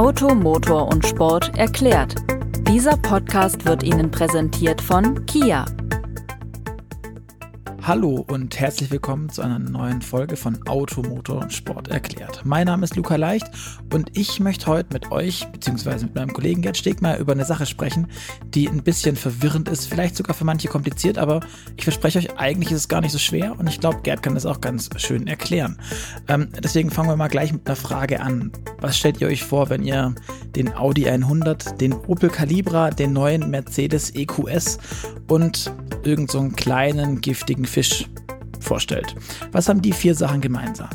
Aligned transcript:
Auto, 0.00 0.34
Motor 0.34 0.88
und 0.88 1.06
Sport 1.06 1.58
erklärt. 1.58 2.14
Dieser 2.66 2.96
Podcast 2.96 3.66
wird 3.66 3.82
Ihnen 3.82 4.10
präsentiert 4.10 4.80
von 4.80 5.26
Kia. 5.26 5.66
Hallo 7.90 8.24
und 8.28 8.60
herzlich 8.60 8.92
willkommen 8.92 9.30
zu 9.30 9.42
einer 9.42 9.58
neuen 9.58 10.00
Folge 10.00 10.36
von 10.36 10.64
Automotor 10.68 11.42
und 11.42 11.52
Sport 11.52 11.88
erklärt. 11.88 12.42
Mein 12.44 12.66
Name 12.66 12.84
ist 12.84 12.94
Luca 12.94 13.16
Leicht 13.16 13.50
und 13.92 14.16
ich 14.16 14.38
möchte 14.38 14.66
heute 14.68 14.90
mit 14.92 15.10
euch 15.10 15.44
bzw. 15.50 16.04
mit 16.04 16.14
meinem 16.14 16.32
Kollegen 16.32 16.62
Gerd 16.62 16.76
Stegmeier 16.76 17.18
über 17.18 17.32
eine 17.32 17.44
Sache 17.44 17.66
sprechen, 17.66 18.06
die 18.54 18.68
ein 18.68 18.84
bisschen 18.84 19.16
verwirrend 19.16 19.68
ist, 19.68 19.86
vielleicht 19.88 20.14
sogar 20.14 20.36
für 20.36 20.44
manche 20.44 20.68
kompliziert, 20.68 21.18
aber 21.18 21.40
ich 21.76 21.82
verspreche 21.82 22.20
euch, 22.20 22.38
eigentlich 22.38 22.70
ist 22.70 22.78
es 22.78 22.88
gar 22.88 23.00
nicht 23.00 23.10
so 23.10 23.18
schwer 23.18 23.58
und 23.58 23.68
ich 23.68 23.80
glaube, 23.80 24.02
Gerd 24.04 24.22
kann 24.22 24.34
das 24.34 24.46
auch 24.46 24.60
ganz 24.60 24.88
schön 24.98 25.26
erklären. 25.26 25.76
Ähm, 26.28 26.50
deswegen 26.62 26.92
fangen 26.92 27.08
wir 27.08 27.16
mal 27.16 27.26
gleich 27.26 27.52
mit 27.52 27.66
einer 27.66 27.74
Frage 27.74 28.20
an. 28.20 28.52
Was 28.78 28.98
stellt 28.98 29.20
ihr 29.20 29.26
euch 29.26 29.42
vor, 29.42 29.68
wenn 29.68 29.82
ihr 29.82 30.14
den 30.54 30.72
Audi 30.76 31.08
100, 31.08 31.80
den 31.80 31.92
Opel 31.92 32.30
Calibra, 32.30 32.90
den 32.90 33.12
neuen 33.12 33.50
Mercedes 33.50 34.14
EQS 34.14 34.78
und 35.26 35.72
irgendeinen 36.04 36.50
so 36.50 36.56
kleinen 36.56 37.20
giftigen 37.20 37.64
Fisch 37.80 38.04
vorstellt. 38.60 39.14
Was 39.52 39.70
haben 39.70 39.80
die 39.80 39.92
vier 39.92 40.14
Sachen 40.14 40.42
gemeinsam? 40.42 40.90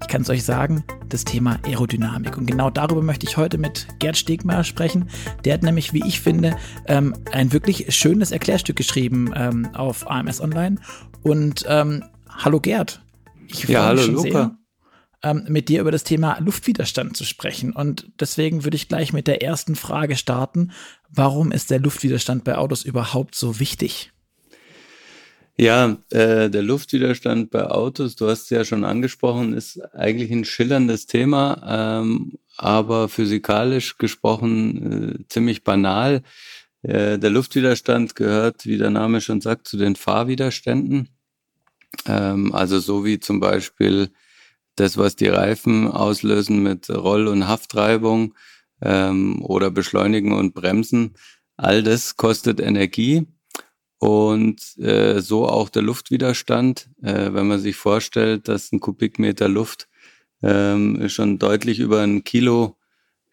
Ich 0.00 0.08
kann 0.08 0.22
es 0.22 0.30
euch 0.30 0.42
sagen, 0.42 0.82
das 1.10 1.24
Thema 1.24 1.58
Aerodynamik. 1.66 2.38
Und 2.38 2.46
genau 2.46 2.70
darüber 2.70 3.02
möchte 3.02 3.26
ich 3.26 3.36
heute 3.36 3.58
mit 3.58 3.86
Gerd 3.98 4.16
Stegmeier 4.16 4.64
sprechen. 4.64 5.10
Der 5.44 5.52
hat 5.52 5.62
nämlich, 5.62 5.92
wie 5.92 6.02
ich 6.06 6.22
finde, 6.22 6.56
ähm, 6.86 7.12
ein 7.30 7.52
wirklich 7.52 7.94
schönes 7.94 8.30
Erklärstück 8.30 8.76
geschrieben 8.76 9.34
ähm, 9.36 9.68
auf 9.74 10.10
AMS 10.10 10.40
Online. 10.40 10.76
Und 11.22 11.66
ähm, 11.68 12.04
hallo 12.30 12.58
Gerd. 12.58 13.04
Ich 13.46 13.64
ja, 13.64 13.84
hallo 13.84 14.06
Luca. 14.06 14.22
Sehr, 14.22 14.56
ähm, 15.22 15.44
mit 15.46 15.68
dir 15.68 15.82
über 15.82 15.92
das 15.92 16.04
Thema 16.04 16.38
Luftwiderstand 16.40 17.18
zu 17.18 17.24
sprechen. 17.24 17.74
Und 17.74 18.10
deswegen 18.18 18.64
würde 18.64 18.76
ich 18.76 18.88
gleich 18.88 19.12
mit 19.12 19.26
der 19.26 19.42
ersten 19.42 19.76
Frage 19.76 20.16
starten. 20.16 20.72
Warum 21.10 21.52
ist 21.52 21.70
der 21.70 21.80
Luftwiderstand 21.80 22.44
bei 22.44 22.56
Autos 22.56 22.82
überhaupt 22.82 23.34
so 23.34 23.60
wichtig? 23.60 24.10
Ja, 25.60 25.98
äh, 26.08 26.48
der 26.48 26.62
Luftwiderstand 26.62 27.50
bei 27.50 27.66
Autos, 27.66 28.16
du 28.16 28.26
hast 28.30 28.44
es 28.44 28.48
ja 28.50 28.64
schon 28.64 28.82
angesprochen, 28.82 29.52
ist 29.52 29.78
eigentlich 29.94 30.30
ein 30.30 30.46
schillerndes 30.46 31.04
Thema, 31.04 32.00
ähm, 32.00 32.38
aber 32.56 33.10
physikalisch 33.10 33.98
gesprochen 33.98 35.18
äh, 35.20 35.28
ziemlich 35.28 35.62
banal. 35.62 36.22
Äh, 36.80 37.18
der 37.18 37.28
Luftwiderstand 37.28 38.16
gehört, 38.16 38.64
wie 38.64 38.78
der 38.78 38.88
Name 38.88 39.20
schon 39.20 39.42
sagt, 39.42 39.68
zu 39.68 39.76
den 39.76 39.96
Fahrwiderständen. 39.96 41.10
Ähm, 42.06 42.54
also 42.54 42.78
so 42.78 43.04
wie 43.04 43.20
zum 43.20 43.38
Beispiel 43.38 44.08
das, 44.76 44.96
was 44.96 45.14
die 45.14 45.28
Reifen 45.28 45.88
auslösen 45.88 46.62
mit 46.62 46.88
Roll- 46.88 47.28
und 47.28 47.46
Haftreibung 47.46 48.34
ähm, 48.80 49.44
oder 49.44 49.70
Beschleunigen 49.70 50.32
und 50.32 50.54
Bremsen. 50.54 51.16
All 51.58 51.82
das 51.82 52.16
kostet 52.16 52.60
Energie 52.60 53.26
und 54.00 54.78
äh, 54.78 55.20
so 55.20 55.46
auch 55.46 55.68
der 55.68 55.82
Luftwiderstand. 55.82 56.88
Äh, 57.02 57.32
wenn 57.34 57.46
man 57.46 57.60
sich 57.60 57.76
vorstellt, 57.76 58.48
dass 58.48 58.72
ein 58.72 58.80
Kubikmeter 58.80 59.48
Luft 59.48 59.88
ähm, 60.42 61.08
schon 61.08 61.38
deutlich 61.38 61.78
über 61.78 62.00
ein 62.00 62.24
Kilo 62.24 62.76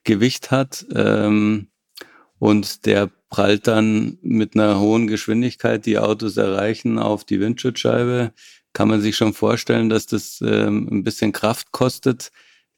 Gewicht 0.03 0.51
hat 0.51 0.85
ähm, 0.93 1.69
und 2.37 2.85
der 2.85 3.09
prallt 3.29 3.67
dann 3.67 4.17
mit 4.21 4.55
einer 4.55 4.79
hohen 4.79 5.07
Geschwindigkeit 5.07 5.85
die 5.85 5.97
Autos 5.97 6.37
erreichen 6.37 6.99
auf 6.99 7.23
die 7.23 7.39
Windschutzscheibe, 7.39 8.33
kann 8.73 8.89
man 8.89 9.01
sich 9.01 9.15
schon 9.15 9.33
vorstellen, 9.33 9.89
dass 9.89 10.05
das 10.05 10.41
ähm, 10.45 10.87
ein 10.91 11.03
bisschen 11.03 11.31
Kraft 11.31 11.71
kostet, 11.71 12.31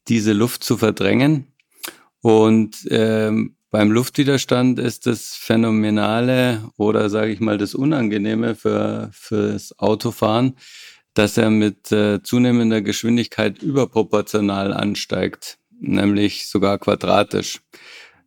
diese 0.07 0.33
Luft 0.33 0.63
zu 0.63 0.77
verdrängen. 0.77 1.47
Und 2.21 2.87
ähm, 2.89 3.55
beim 3.71 3.91
Luftwiderstand 3.91 4.79
ist 4.79 5.05
das 5.05 5.35
Phänomenale 5.35 6.63
oder 6.77 7.09
sage 7.09 7.31
ich 7.31 7.39
mal 7.39 7.57
das 7.57 7.75
Unangenehme 7.75 8.55
für 8.55 9.09
fürs 9.13 9.77
Autofahren, 9.77 10.55
dass 11.13 11.37
er 11.37 11.49
mit 11.49 11.91
äh, 11.91 12.21
zunehmender 12.23 12.81
Geschwindigkeit 12.81 13.61
überproportional 13.61 14.73
ansteigt, 14.73 15.57
nämlich 15.79 16.47
sogar 16.47 16.79
quadratisch. 16.79 17.61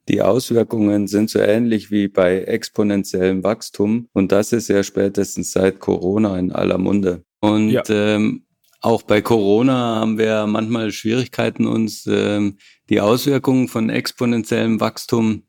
Die 0.09 0.21
Auswirkungen 0.21 1.07
sind 1.07 1.31
so 1.31 1.39
ähnlich 1.39 1.91
wie 1.91 2.09
bei 2.09 2.43
exponentiellem 2.43 3.45
Wachstum 3.45 4.09
und 4.13 4.33
das 4.33 4.53
ist 4.53 4.69
ja 4.69 4.83
spätestens 4.83 5.53
seit 5.53 5.79
Corona 5.79 6.39
in 6.39 6.53
aller 6.53 6.79
Munde. 6.79 7.25
Und 7.41 7.71
ja. 7.71 7.83
ähm, 7.89 8.45
auch 8.83 9.03
bei 9.03 9.23
Corona 9.23 9.97
haben 10.01 10.19
wir 10.19 10.47
manchmal 10.47 10.91
Schwierigkeiten, 10.91 11.67
uns 11.67 12.05
ähm, 12.07 12.59
die 12.89 13.01
Auswirkungen 13.01 13.69
von 13.69 13.89
exponentiellem 13.89 14.81
Wachstum 14.81 15.45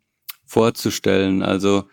vorzustellen. 0.46 1.42
Also 1.42 1.86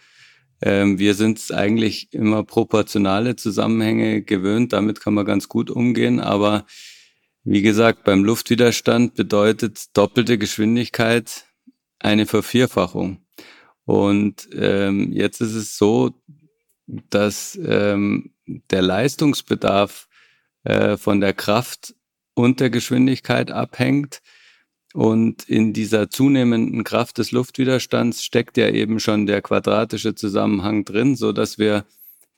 ähm, 0.61 0.99
wir 0.99 1.15
sind 1.15 1.51
eigentlich 1.51 2.13
immer 2.13 2.45
proportionale 2.45 3.37
Zusammenhänge 3.37 4.23
gewöhnt, 4.23 4.75
damit 4.75 5.01
kann 5.01 5.15
man 5.15 5.25
ganz 5.25 5.49
gut 5.49 5.71
umgehen, 5.71 6.21
aber 6.21 6.67
wie 7.43 7.63
gesagt, 7.63 8.05
beim 8.05 8.23
Luftwiderstand 8.23 9.15
bedeutet 9.15 9.97
doppelte 9.97 10.37
Geschwindigkeit 10.37 11.47
eine 11.99 12.27
Vervierfachung. 12.27 13.25
Und 13.87 14.47
ähm, 14.53 15.11
jetzt 15.13 15.41
ist 15.41 15.55
es 15.55 15.79
so, 15.79 16.11
dass 16.87 17.59
ähm, 17.65 18.35
der 18.47 18.83
Leistungsbedarf 18.83 20.10
äh, 20.65 20.97
von 20.97 21.21
der 21.21 21.33
Kraft 21.33 21.95
und 22.35 22.61
der 22.61 22.71
Geschwindigkeit 22.71 23.51
abhängt. 23.51 24.21
Und 24.93 25.49
in 25.49 25.73
dieser 25.73 26.11
zunehmenden 26.11 26.83
Kraft 26.83 27.19
des 27.19 27.31
Luftwiderstands 27.31 28.25
steckt 28.25 28.57
ja 28.57 28.69
eben 28.69 28.99
schon 28.99 29.27
der 29.27 29.41
quadratische 29.41 30.15
Zusammenhang 30.17 30.85
drin, 30.85 31.15
so 31.15 31.33
dass 31.33 31.59
wir 31.59 31.85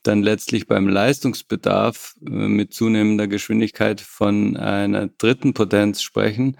dann 0.03 0.21
letztlich 0.21 0.67
beim 0.67 0.87
Leistungsbedarf 0.87 2.15
äh, 2.25 2.29
mit 2.29 2.73
zunehmender 2.73 3.27
Geschwindigkeit 3.27 4.01
von 4.01 4.57
einer 4.57 5.07
dritten 5.07 5.53
Potenz 5.53 6.01
sprechen. 6.01 6.57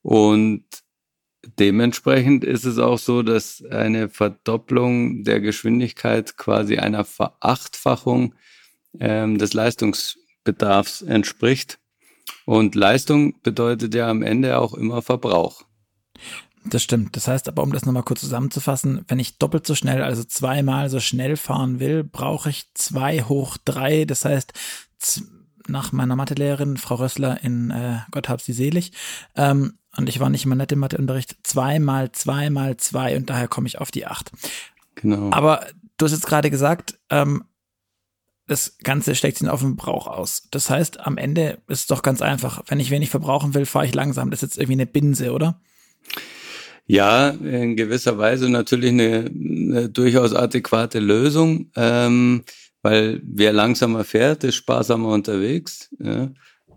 Und 0.00 0.64
dementsprechend 1.58 2.44
ist 2.44 2.64
es 2.64 2.78
auch 2.78 2.98
so, 2.98 3.22
dass 3.22 3.62
eine 3.70 4.08
Verdopplung 4.08 5.24
der 5.24 5.40
Geschwindigkeit 5.40 6.36
quasi 6.36 6.78
einer 6.78 7.04
Verachtfachung 7.04 8.34
ähm, 9.00 9.38
des 9.38 9.52
Leistungs 9.54 10.18
Bedarfs 10.44 11.02
entspricht. 11.02 11.78
Und 12.44 12.74
Leistung 12.74 13.40
bedeutet 13.42 13.94
ja 13.94 14.08
am 14.08 14.22
Ende 14.22 14.58
auch 14.58 14.74
immer 14.74 15.02
Verbrauch. 15.02 15.62
Das 16.66 16.82
stimmt. 16.82 17.16
Das 17.16 17.28
heißt 17.28 17.48
aber, 17.48 17.62
um 17.62 17.72
das 17.72 17.84
nochmal 17.84 18.02
kurz 18.02 18.20
zusammenzufassen, 18.20 19.04
wenn 19.08 19.18
ich 19.18 19.38
doppelt 19.38 19.66
so 19.66 19.74
schnell, 19.74 20.02
also 20.02 20.24
zweimal 20.24 20.88
so 20.88 21.00
schnell 21.00 21.36
fahren 21.36 21.78
will, 21.80 22.04
brauche 22.04 22.48
ich 22.48 22.70
zwei 22.74 23.22
hoch 23.22 23.58
drei. 23.64 24.04
Das 24.06 24.24
heißt, 24.24 24.52
nach 25.68 25.92
meiner 25.92 26.16
Mathelehrerin, 26.16 26.76
Frau 26.76 26.96
Rössler 26.96 27.42
in 27.42 27.70
äh, 27.70 27.98
Gott 28.10 28.28
hab 28.28 28.40
sie 28.40 28.52
selig, 28.52 28.92
ähm, 29.36 29.78
und 29.96 30.08
ich 30.08 30.18
war 30.18 30.28
nicht 30.28 30.44
immer 30.44 30.56
nett 30.56 30.72
im 30.72 30.80
Matheunterricht, 30.80 31.36
zwei 31.44 31.78
mal 31.78 32.10
zwei 32.12 32.50
mal 32.50 32.76
zwei 32.76 33.16
und 33.16 33.30
daher 33.30 33.46
komme 33.46 33.68
ich 33.68 33.78
auf 33.78 33.90
die 33.90 34.06
acht. 34.06 34.32
Genau. 34.96 35.30
Aber 35.32 35.66
du 35.96 36.06
hast 36.06 36.12
jetzt 36.12 36.26
gerade 36.26 36.50
gesagt, 36.50 36.98
ähm, 37.10 37.44
das 38.46 38.76
Ganze 38.82 39.14
steckt 39.14 39.38
sich 39.38 39.48
auf 39.48 39.60
den 39.60 39.76
Verbrauch 39.76 40.06
aus. 40.06 40.48
Das 40.50 40.68
heißt, 40.68 41.00
am 41.00 41.16
Ende 41.16 41.58
ist 41.68 41.80
es 41.80 41.86
doch 41.86 42.02
ganz 42.02 42.20
einfach. 42.20 42.62
Wenn 42.66 42.80
ich 42.80 42.90
wenig 42.90 43.10
verbrauchen 43.10 43.54
will, 43.54 43.66
fahre 43.66 43.86
ich 43.86 43.94
langsam. 43.94 44.30
Das 44.30 44.42
ist 44.42 44.50
jetzt 44.50 44.58
irgendwie 44.58 44.82
eine 44.82 44.86
Binse, 44.86 45.32
oder? 45.32 45.60
Ja, 46.86 47.30
in 47.30 47.76
gewisser 47.76 48.18
Weise 48.18 48.50
natürlich 48.50 48.90
eine, 48.90 49.30
eine 49.30 49.88
durchaus 49.88 50.34
adäquate 50.34 50.98
Lösung, 50.98 51.70
ähm, 51.76 52.44
weil 52.82 53.22
wer 53.24 53.54
langsamer 53.54 54.04
fährt, 54.04 54.44
ist 54.44 54.56
sparsamer 54.56 55.08
unterwegs. 55.08 55.88
Ja. 55.98 56.30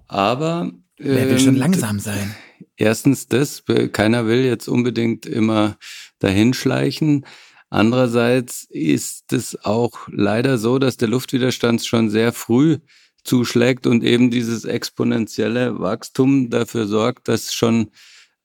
Aber 0.07 0.71
wer 0.97 1.29
will 1.29 1.39
schon 1.39 1.55
ähm, 1.55 1.59
langsam 1.59 1.99
sein? 1.99 2.33
Erstens 2.77 3.27
das, 3.27 3.63
keiner 3.91 4.27
will 4.27 4.45
jetzt 4.45 4.69
unbedingt 4.69 5.25
immer 5.25 5.77
dahinschleichen. 6.19 7.25
Andererseits 7.69 8.63
ist 8.69 9.33
es 9.33 9.63
auch 9.65 10.07
leider 10.09 10.57
so, 10.57 10.79
dass 10.79 10.97
der 10.97 11.09
Luftwiderstand 11.09 11.85
schon 11.85 12.09
sehr 12.09 12.31
früh 12.31 12.77
zuschlägt 13.23 13.87
und 13.87 14.03
eben 14.03 14.31
dieses 14.31 14.63
exponentielle 14.63 15.79
Wachstum 15.79 16.49
dafür 16.49 16.87
sorgt, 16.87 17.27
dass 17.27 17.53
schon 17.53 17.91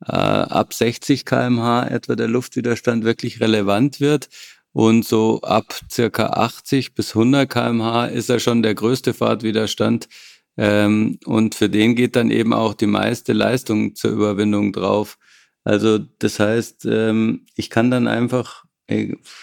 äh, 0.06 0.12
ab 0.12 0.74
60 0.74 1.24
kmh 1.24 1.86
etwa 1.86 2.16
der 2.16 2.28
Luftwiderstand 2.28 3.04
wirklich 3.04 3.40
relevant 3.40 4.00
wird. 4.00 4.28
Und 4.72 5.04
so 5.04 5.40
ab 5.42 5.78
circa 5.90 6.30
80 6.30 6.94
bis 6.94 7.14
100 7.14 7.48
kmh 7.48 8.06
ist 8.06 8.30
er 8.30 8.40
schon 8.40 8.62
der 8.62 8.74
größte 8.74 9.14
Fahrtwiderstand. 9.14 10.08
Ähm, 10.56 11.18
und 11.24 11.54
für 11.54 11.68
den 11.68 11.94
geht 11.94 12.16
dann 12.16 12.30
eben 12.30 12.52
auch 12.52 12.74
die 12.74 12.86
meiste 12.86 13.32
Leistung 13.32 13.94
zur 13.94 14.10
Überwindung 14.10 14.72
drauf. 14.72 15.18
Also 15.64 15.98
das 15.98 16.40
heißt, 16.40 16.86
ähm, 16.86 17.46
ich 17.54 17.70
kann 17.70 17.90
dann 17.90 18.08
einfach 18.08 18.61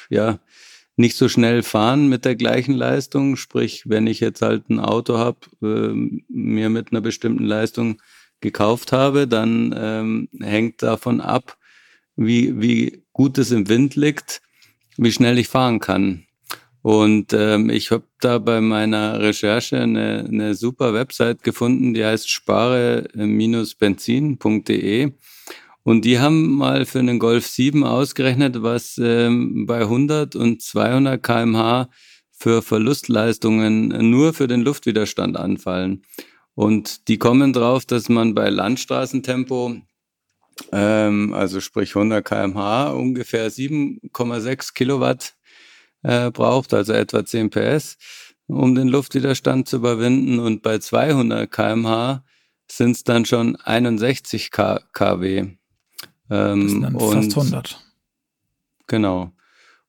ja, 0.10 0.40
nicht 0.96 1.16
so 1.16 1.30
schnell 1.30 1.64
fahren 1.64 2.10
mit 2.10 2.26
der 2.26 2.36
gleichen 2.36 2.74
Leistung. 2.74 3.38
Sprich, 3.38 3.84
wenn 3.86 4.06
ich 4.06 4.20
jetzt 4.20 4.42
halt 4.42 4.70
ein 4.70 4.80
Auto 4.80 5.18
habe, 5.18 5.40
äh, 5.62 6.20
mir 6.28 6.70
mit 6.70 6.92
einer 6.92 7.02
bestimmten 7.02 7.46
Leistung 7.46 8.02
gekauft 8.42 8.92
habe, 8.92 9.28
dann 9.28 9.74
ähm, 9.78 10.30
hängt 10.40 10.84
davon 10.84 11.22
ab, 11.22 11.58
wie, 12.16 12.62
wie 12.62 13.04
gut 13.14 13.38
es 13.38 13.52
im 13.52 13.70
Wind 13.70 13.96
liegt, 13.96 14.42
wie 14.98 15.12
schnell 15.12 15.38
ich 15.38 15.48
fahren 15.48 15.80
kann. 15.80 16.26
Und 16.82 17.34
ähm, 17.34 17.70
ich 17.70 17.92
habe 17.92 18.06
da 18.22 18.40
bei 18.40 18.62
meiner 18.62 19.20
Recherche 19.20 19.80
eine, 19.80 20.26
eine 20.28 20.56
super 20.56 20.94
Website 20.94 21.44
gefunden, 21.44 21.94
die 21.94 22.06
heißt 22.06 22.30
spare-benzin.de. 22.30 25.12
Und 25.84 26.06
die 26.06 26.20
haben 26.20 26.52
mal 26.52 26.86
für 26.86 27.00
einen 27.00 27.20
Golf 27.20 27.48
7 27.48 27.84
ausgerechnet, 27.84 28.62
was 28.62 29.00
ähm, 29.02 29.66
bei 29.66 29.82
100 29.82 30.36
und 30.36 30.62
200 30.62 31.22
kmh 31.22 31.90
für 32.32 32.62
Verlustleistungen 32.62 33.88
nur 34.10 34.34
für 34.34 34.48
den 34.48 34.62
Luftwiderstand 34.62 35.38
anfallen. 35.38 36.04
Und 36.56 37.08
die 37.08 37.18
kommen 37.18 37.54
drauf, 37.54 37.86
dass 37.86 38.10
man 38.10 38.34
bei 38.34 38.50
Landstraßentempo, 38.50 39.78
ähm, 40.72 41.34
also 41.34 41.62
sprich 41.62 41.96
100 41.96 42.26
kmh, 42.26 42.90
ungefähr 42.92 43.50
7,6 43.50 44.74
Kilowatt 44.74 45.36
äh, 46.04 46.32
braucht, 46.32 46.74
also 46.74 46.94
etwa 46.94 47.26
10 47.26 47.50
PS, 47.50 47.98
um 48.48 48.76
den 48.76 48.88
Luftwiderstand 48.88 49.68
zu 49.68 49.78
überwinden. 49.78 50.40
Und 50.40 50.62
bei 50.62 50.80
200 50.80 51.52
kmh 51.52 52.24
sind 52.72 52.92
es 52.92 53.04
dann 53.04 53.26
schon 53.26 53.56
61 53.56 54.52
kW. 54.52 55.59
Ähm, 56.30 56.64
das 56.64 56.72
sind 56.72 56.82
dann 56.82 56.96
und, 56.96 57.14
fast 57.14 57.38
100. 57.38 57.86
Genau. 58.88 59.32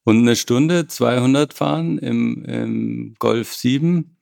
Und 0.04 0.18
eine 0.18 0.36
Stunde 0.36 0.86
200 0.86 1.52
fahren 1.52 1.98
im, 1.98 2.44
im 2.44 3.14
Golf 3.18 3.54
7, 3.54 4.16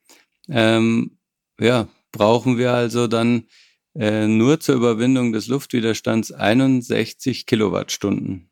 ähm, 0.49 1.19
ja, 1.61 1.89
brauchen 2.13 2.59
wir 2.59 2.73
also 2.73 3.07
dann 3.07 3.45
äh, 3.95 4.27
nur 4.27 4.61
zur 4.61 4.77
Überwindung 4.77 5.33
des 5.33 5.47
Luftwiderstands 5.47 6.33
61 6.33 7.47
Kilowattstunden. 7.47 8.51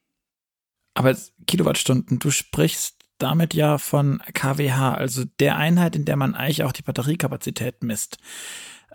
Aber 0.94 1.14
Kilowattstunden, 1.46 2.18
du 2.18 2.30
sprichst 2.30 2.96
damit 3.18 3.54
ja 3.54 3.78
von 3.78 4.20
kWh, 4.34 4.70
also 4.70 5.24
der 5.40 5.56
Einheit, 5.56 5.96
in 5.96 6.04
der 6.04 6.16
man 6.16 6.34
eigentlich 6.34 6.64
auch 6.64 6.72
die 6.72 6.82
Batteriekapazität 6.82 7.82
misst. 7.82 8.18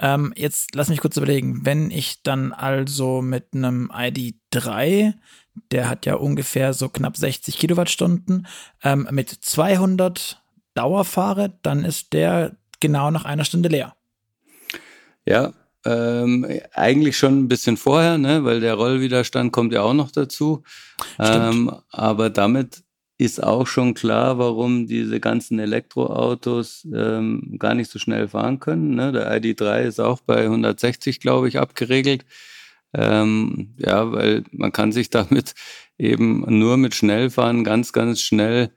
Ähm, 0.01 0.33
jetzt 0.35 0.73
lass 0.73 0.89
mich 0.89 0.99
kurz 0.99 1.15
überlegen, 1.15 1.63
wenn 1.63 1.91
ich 1.91 2.23
dann 2.23 2.51
also 2.51 3.21
mit 3.21 3.53
einem 3.53 3.91
ID3, 3.91 5.13
der 5.71 5.89
hat 5.89 6.05
ja 6.05 6.15
ungefähr 6.15 6.73
so 6.73 6.89
knapp 6.89 7.15
60 7.15 7.57
Kilowattstunden, 7.57 8.47
ähm, 8.83 9.07
mit 9.11 9.29
200 9.29 10.41
Dauer 10.73 11.05
fahre, 11.05 11.53
dann 11.61 11.85
ist 11.85 12.13
der 12.13 12.55
genau 12.79 13.11
nach 13.11 13.25
einer 13.25 13.45
Stunde 13.45 13.69
leer. 13.69 13.95
Ja, 15.25 15.53
ähm, 15.85 16.47
eigentlich 16.73 17.17
schon 17.17 17.39
ein 17.39 17.47
bisschen 17.47 17.77
vorher, 17.77 18.17
ne, 18.17 18.43
weil 18.43 18.59
der 18.59 18.73
Rollwiderstand 18.73 19.51
kommt 19.51 19.73
ja 19.73 19.81
auch 19.81 19.93
noch 19.93 20.11
dazu. 20.11 20.63
Ähm, 21.19 21.71
aber 21.89 22.29
damit 22.29 22.83
ist 23.21 23.43
auch 23.43 23.67
schon 23.67 23.93
klar, 23.93 24.39
warum 24.39 24.87
diese 24.87 25.19
ganzen 25.19 25.59
Elektroautos 25.59 26.87
ähm, 26.91 27.55
gar 27.59 27.75
nicht 27.75 27.91
so 27.91 27.99
schnell 27.99 28.27
fahren 28.27 28.59
können. 28.59 28.95
Ne? 28.95 29.11
Der 29.11 29.31
ID3 29.31 29.83
ist 29.83 29.99
auch 29.99 30.21
bei 30.21 30.45
160, 30.45 31.19
glaube 31.19 31.47
ich, 31.47 31.59
abgeregelt. 31.59 32.25
Ähm, 32.95 33.75
ja, 33.77 34.11
weil 34.11 34.43
man 34.51 34.71
kann 34.71 34.91
sich 34.91 35.09
damit 35.11 35.53
eben 35.99 36.43
nur 36.47 36.77
mit 36.77 36.95
Schnellfahren 36.95 37.63
ganz, 37.63 37.93
ganz 37.93 38.21
schnell 38.21 38.71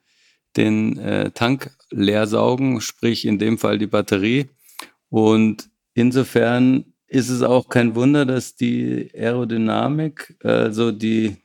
den 0.58 0.99
äh, 0.99 1.31
Tank 1.31 1.70
leer 1.91 2.26
saugen, 2.26 2.82
sprich 2.82 3.25
in 3.25 3.38
dem 3.38 3.56
Fall 3.56 3.79
die 3.79 3.87
Batterie. 3.87 4.50
Und 5.08 5.70
insofern 5.94 6.85
ist 7.06 7.31
es 7.31 7.41
auch 7.41 7.70
kein 7.70 7.94
Wunder, 7.94 8.26
dass 8.26 8.56
die 8.56 9.11
Aerodynamik, 9.14 10.37
also 10.43 10.93
die 10.93 11.38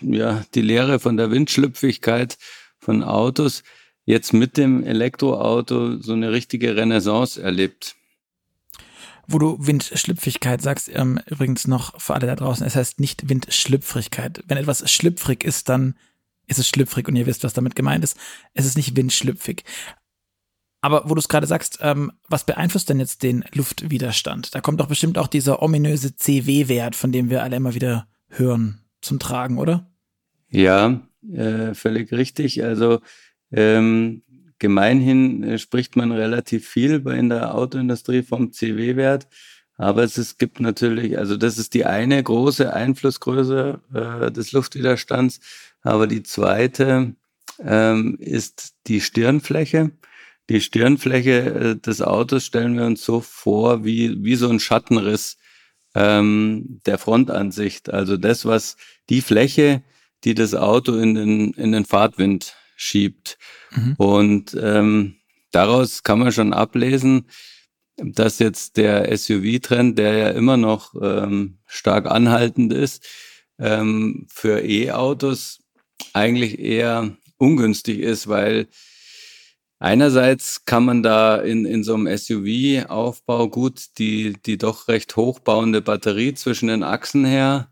ja, 0.00 0.44
die 0.54 0.62
Lehre 0.62 0.98
von 0.98 1.16
der 1.16 1.30
Windschlüpfigkeit 1.30 2.38
von 2.78 3.02
Autos 3.02 3.62
jetzt 4.04 4.32
mit 4.32 4.56
dem 4.56 4.84
Elektroauto 4.84 5.98
so 5.98 6.14
eine 6.14 6.32
richtige 6.32 6.76
Renaissance 6.76 7.40
erlebt. 7.40 7.94
Wo 9.26 9.38
du 9.38 9.58
Windschlüpfigkeit 9.60 10.62
sagst, 10.62 10.90
ähm, 10.94 11.20
übrigens 11.26 11.66
noch 11.66 12.00
für 12.00 12.14
alle 12.14 12.26
da 12.26 12.34
draußen, 12.34 12.66
es 12.66 12.76
heißt 12.76 13.00
nicht 13.00 13.28
Windschlüpfrigkeit. 13.28 14.42
Wenn 14.46 14.56
etwas 14.56 14.90
schlüpfrig 14.90 15.44
ist, 15.44 15.68
dann 15.68 15.98
ist 16.46 16.58
es 16.58 16.66
schlüpfrig 16.66 17.06
und 17.08 17.16
ihr 17.16 17.26
wisst, 17.26 17.44
was 17.44 17.52
damit 17.52 17.74
gemeint 17.74 18.02
ist. 18.02 18.16
Es 18.54 18.64
ist 18.64 18.78
nicht 18.78 18.96
windschlüpfig. 18.96 19.64
Aber 20.80 21.10
wo 21.10 21.14
du 21.14 21.18
es 21.18 21.28
gerade 21.28 21.46
sagst, 21.46 21.80
ähm, 21.82 22.12
was 22.28 22.44
beeinflusst 22.44 22.88
denn 22.88 23.00
jetzt 23.00 23.22
den 23.22 23.44
Luftwiderstand? 23.52 24.54
Da 24.54 24.62
kommt 24.62 24.80
doch 24.80 24.86
bestimmt 24.86 25.18
auch 25.18 25.26
dieser 25.26 25.60
ominöse 25.60 26.16
CW-Wert, 26.16 26.96
von 26.96 27.12
dem 27.12 27.28
wir 27.28 27.42
alle 27.42 27.56
immer 27.56 27.74
wieder 27.74 28.08
hören 28.28 28.87
zum 29.00 29.18
Tragen, 29.18 29.58
oder? 29.58 29.90
Ja, 30.50 31.00
äh, 31.32 31.74
völlig 31.74 32.12
richtig. 32.12 32.64
Also 32.64 33.00
ähm, 33.50 34.22
gemeinhin 34.58 35.42
äh, 35.42 35.58
spricht 35.58 35.96
man 35.96 36.12
relativ 36.12 36.68
viel 36.68 37.00
bei, 37.00 37.16
in 37.16 37.28
der 37.28 37.54
Autoindustrie 37.54 38.22
vom 38.22 38.52
CW-Wert. 38.52 39.28
Aber 39.76 40.02
es, 40.02 40.18
es 40.18 40.38
gibt 40.38 40.60
natürlich, 40.60 41.18
also 41.18 41.36
das 41.36 41.56
ist 41.56 41.74
die 41.74 41.84
eine 41.84 42.20
große 42.22 42.72
Einflussgröße 42.72 43.80
äh, 43.94 44.30
des 44.32 44.52
Luftwiderstands. 44.52 45.40
Aber 45.82 46.06
die 46.06 46.24
zweite 46.24 47.14
ähm, 47.60 48.16
ist 48.18 48.74
die 48.88 49.00
Stirnfläche. 49.00 49.92
Die 50.50 50.60
Stirnfläche 50.60 51.30
äh, 51.30 51.76
des 51.76 52.02
Autos 52.02 52.44
stellen 52.44 52.76
wir 52.76 52.86
uns 52.86 53.04
so 53.04 53.20
vor 53.20 53.84
wie, 53.84 54.24
wie 54.24 54.34
so 54.34 54.48
ein 54.48 54.60
Schattenriss 54.60 55.36
ähm, 55.98 56.80
der 56.86 56.96
Frontansicht. 56.96 57.90
Also 57.90 58.16
das, 58.16 58.44
was 58.44 58.76
die 59.08 59.20
Fläche, 59.20 59.82
die 60.24 60.34
das 60.34 60.54
Auto 60.54 60.96
in 60.96 61.14
den, 61.14 61.52
in 61.54 61.72
den 61.72 61.84
Fahrtwind 61.84 62.54
schiebt. 62.76 63.36
Mhm. 63.72 63.94
Und 63.98 64.56
ähm, 64.60 65.16
daraus 65.50 66.04
kann 66.04 66.20
man 66.20 66.30
schon 66.30 66.52
ablesen, 66.52 67.26
dass 67.96 68.38
jetzt 68.38 68.76
der 68.76 69.16
SUV-Trend, 69.16 69.98
der 69.98 70.16
ja 70.16 70.28
immer 70.30 70.56
noch 70.56 70.94
ähm, 71.02 71.58
stark 71.66 72.06
anhaltend 72.06 72.72
ist, 72.72 73.04
ähm, 73.58 74.26
für 74.30 74.64
E-Autos 74.64 75.58
eigentlich 76.12 76.60
eher 76.60 77.16
ungünstig 77.38 77.98
ist, 77.98 78.28
weil 78.28 78.68
Einerseits 79.80 80.64
kann 80.64 80.84
man 80.84 81.02
da 81.02 81.36
in, 81.36 81.64
in 81.64 81.84
so 81.84 81.94
einem 81.94 82.08
SUV-Aufbau 82.08 83.48
gut 83.48 83.98
die, 83.98 84.34
die 84.44 84.58
doch 84.58 84.88
recht 84.88 85.14
hochbauende 85.14 85.82
Batterie 85.82 86.34
zwischen 86.34 86.68
den 86.68 86.82
Achsen 86.82 87.24
her 87.24 87.70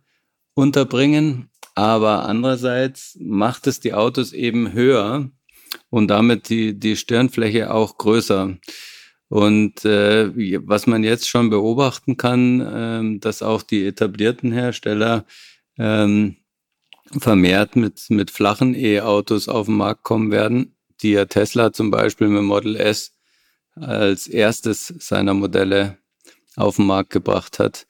unterbringen, 0.54 1.50
aber 1.74 2.26
andererseits 2.26 3.18
macht 3.20 3.66
es 3.66 3.80
die 3.80 3.92
Autos 3.92 4.32
eben 4.32 4.72
höher 4.72 5.30
und 5.90 6.08
damit 6.08 6.48
die, 6.48 6.78
die 6.78 6.96
Stirnfläche 6.96 7.74
auch 7.74 7.98
größer. 7.98 8.56
Und 9.28 9.84
äh, 9.84 10.30
was 10.64 10.86
man 10.86 11.02
jetzt 11.02 11.28
schon 11.28 11.50
beobachten 11.50 12.16
kann, 12.16 12.60
äh, 12.60 13.18
dass 13.18 13.42
auch 13.42 13.62
die 13.62 13.84
etablierten 13.84 14.52
Hersteller 14.52 15.26
ähm, 15.76 16.36
vermehrt 17.18 17.74
mit, 17.74 18.04
mit 18.08 18.30
flachen 18.30 18.74
E-Autos 18.74 19.48
auf 19.48 19.66
den 19.66 19.76
Markt 19.76 20.04
kommen 20.04 20.30
werden, 20.30 20.75
die 21.02 21.12
ja 21.12 21.26
Tesla 21.26 21.72
zum 21.72 21.90
Beispiel 21.90 22.28
mit 22.28 22.42
Model 22.42 22.76
S 22.76 23.12
als 23.74 24.26
erstes 24.26 24.86
seiner 24.98 25.34
Modelle 25.34 25.98
auf 26.56 26.76
den 26.76 26.86
Markt 26.86 27.10
gebracht 27.10 27.58
hat. 27.58 27.86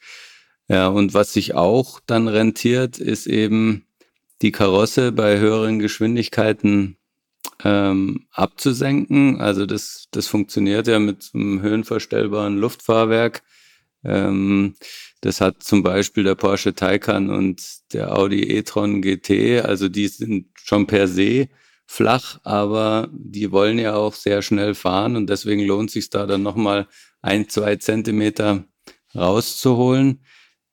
Ja, 0.69 0.89
und 0.89 1.15
was 1.15 1.33
sich 1.33 1.55
auch 1.55 2.01
dann 2.07 2.27
rentiert, 2.27 2.99
ist 2.99 3.27
eben 3.27 3.87
die 4.43 4.53
Karosse 4.53 5.13
bei 5.13 5.39
höheren 5.39 5.79
Geschwindigkeiten 5.79 6.97
ähm, 7.65 8.27
abzusenken. 8.33 9.41
Also 9.41 9.65
das, 9.67 10.09
das 10.11 10.27
funktioniert 10.27 10.89
ja 10.89 10.99
mit 10.99 11.31
einem 11.33 11.63
höhenverstellbaren 11.63 12.59
Luftfahrwerk. 12.59 13.43
Ähm, 14.05 14.75
das 15.21 15.41
hat 15.41 15.63
zum 15.63 15.83
Beispiel 15.83 16.25
der 16.25 16.35
Porsche 16.35 16.75
Taycan 16.75 17.31
und 17.31 17.63
der 17.93 18.17
Audi 18.17 18.43
e-tron 18.43 19.01
GT. 19.03 19.65
Also 19.65 19.89
die 19.89 20.09
sind 20.09 20.49
schon 20.55 20.87
per 20.87 21.09
se 21.09 21.49
flach, 21.87 22.39
aber 22.43 23.09
die 23.13 23.53
wollen 23.53 23.79
ja 23.79 23.95
auch 23.95 24.15
sehr 24.15 24.43
schnell 24.43 24.75
fahren 24.75 25.17
und 25.17 25.31
deswegen 25.31 25.65
lohnt 25.65 25.91
sich 25.91 26.11
da 26.11 26.27
dann 26.27 26.43
nochmal 26.43 26.89
ein, 27.23 27.49
zwei 27.49 27.77
Zentimeter 27.77 28.65
rauszuholen. 29.15 30.21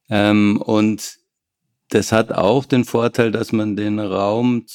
Ähm, 0.10 0.62
und 0.62 1.18
das 1.90 2.12
hat 2.12 2.32
auch 2.32 2.66
den 2.66 2.86
Vorteil, 2.86 3.32
dass 3.32 3.52
man 3.52 3.76
den 3.76 4.00
Raum 4.00 4.66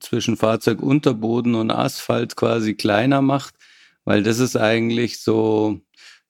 zwischen 0.00 0.36
Fahrzeugunterboden 0.36 1.54
und 1.54 1.70
Asphalt 1.70 2.36
quasi 2.36 2.74
kleiner 2.74 3.22
macht, 3.22 3.54
weil 4.04 4.22
das 4.22 4.40
ist 4.40 4.56
eigentlich 4.56 5.20
so 5.20 5.80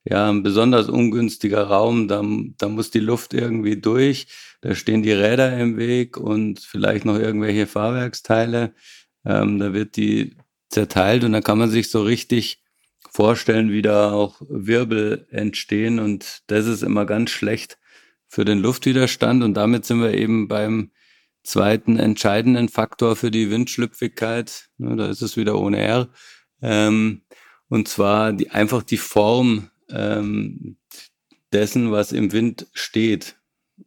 ja 0.03 0.29
ein 0.29 0.43
besonders 0.43 0.87
ungünstiger 0.89 1.63
Raum. 1.63 2.07
Da, 2.07 2.23
da 2.57 2.69
muss 2.69 2.91
die 2.91 2.99
Luft 2.99 3.33
irgendwie 3.33 3.77
durch. 3.77 4.27
Da 4.61 4.75
stehen 4.75 5.03
die 5.03 5.11
Räder 5.11 5.57
im 5.57 5.77
Weg 5.77 6.17
und 6.17 6.59
vielleicht 6.59 7.05
noch 7.05 7.17
irgendwelche 7.17 7.65
Fahrwerksteile. 7.67 8.73
Ähm, 9.25 9.59
da 9.59 9.73
wird 9.73 9.95
die 9.95 10.37
zerteilt 10.69 11.23
und 11.23 11.33
da 11.33 11.41
kann 11.41 11.57
man 11.57 11.69
sich 11.69 11.89
so 11.89 12.03
richtig 12.03 12.63
vorstellen, 13.11 13.71
wie 13.71 13.81
da 13.81 14.11
auch 14.11 14.41
Wirbel 14.47 15.27
entstehen 15.31 15.99
und 15.99 16.41
das 16.47 16.67
ist 16.67 16.83
immer 16.83 17.05
ganz 17.05 17.31
schlecht 17.31 17.77
für 18.27 18.45
den 18.45 18.59
Luftwiderstand 18.59 19.43
und 19.43 19.55
damit 19.55 19.85
sind 19.85 20.01
wir 20.01 20.13
eben 20.13 20.47
beim 20.47 20.91
zweiten 21.43 21.97
entscheidenden 21.97 22.69
Faktor 22.69 23.15
für 23.15 23.31
die 23.31 23.49
Windschlüpfigkeit. 23.49 24.69
Ne, 24.77 24.95
da 24.95 25.07
ist 25.07 25.21
es 25.21 25.37
wieder 25.37 25.59
ohne 25.59 25.79
R. 25.79 26.09
Ähm, 26.61 27.23
und 27.69 27.87
zwar 27.87 28.33
die, 28.33 28.51
einfach 28.51 28.83
die 28.83 28.97
Form 28.97 29.69
ähm, 29.89 30.77
dessen, 31.51 31.91
was 31.91 32.11
im 32.11 32.31
Wind 32.31 32.67
steht. 32.73 33.37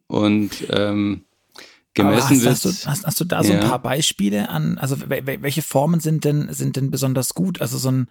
Und 0.07 0.67
ähm, 0.69 1.25
gemessen 1.93 2.37
hast, 2.37 2.43
wird. 2.43 2.53
Hast 2.53 2.65
du, 2.65 2.89
hast, 2.89 3.05
hast 3.05 3.19
du 3.19 3.25
da 3.25 3.43
so 3.43 3.53
ja. 3.53 3.59
ein 3.59 3.67
paar 3.67 3.81
Beispiele 3.81 4.49
an, 4.49 4.77
also 4.77 4.97
welche 5.07 5.61
Formen 5.61 5.99
sind 5.99 6.25
denn, 6.25 6.51
sind 6.51 6.75
denn 6.75 6.91
besonders 6.91 7.33
gut? 7.33 7.61
Also 7.61 7.77
so 7.77 7.91
ein, 7.91 8.07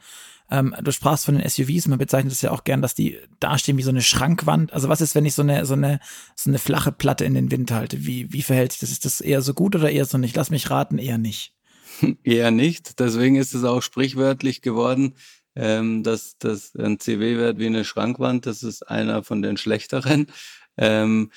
ähm, 0.50 0.74
du 0.82 0.92
sprachst 0.92 1.24
von 1.24 1.36
den 1.36 1.48
SUVs, 1.48 1.88
man 1.88 1.98
bezeichnet 1.98 2.32
es 2.32 2.42
ja 2.42 2.50
auch 2.50 2.64
gern, 2.64 2.82
dass 2.82 2.94
die 2.94 3.18
dastehen 3.40 3.78
wie 3.78 3.82
so 3.82 3.90
eine 3.90 4.02
Schrankwand. 4.02 4.72
Also 4.72 4.88
was 4.88 5.00
ist, 5.00 5.14
wenn 5.14 5.24
ich 5.24 5.34
so 5.34 5.42
eine, 5.42 5.64
so 5.66 5.74
eine, 5.74 6.00
so 6.36 6.50
eine 6.50 6.58
flache 6.58 6.92
Platte 6.92 7.24
in 7.24 7.34
den 7.34 7.50
Wind 7.50 7.70
halte? 7.70 8.06
Wie, 8.06 8.32
wie 8.32 8.42
verhält 8.42 8.72
sich 8.72 8.80
das? 8.80 8.90
Ist 8.90 9.04
das 9.04 9.20
eher 9.20 9.42
so 9.42 9.54
gut 9.54 9.74
oder 9.74 9.90
eher 9.90 10.04
so 10.04 10.18
nicht? 10.18 10.36
Lass 10.36 10.50
mich 10.50 10.70
raten, 10.70 10.98
eher 10.98 11.18
nicht. 11.18 11.54
Eher 12.24 12.50
nicht. 12.50 13.00
Deswegen 13.00 13.36
ist 13.36 13.54
es 13.54 13.64
auch 13.64 13.82
sprichwörtlich 13.82 14.62
geworden, 14.62 15.14
ähm, 15.54 16.02
dass, 16.02 16.38
dass 16.38 16.74
ein 16.74 16.98
CW-Wert 16.98 17.58
wie 17.58 17.66
eine 17.66 17.84
Schrankwand, 17.84 18.46
das 18.46 18.62
ist 18.62 18.88
einer 18.88 19.22
von 19.22 19.42
den 19.42 19.56
schlechteren. 19.56 20.26
Ähm, 20.76 21.30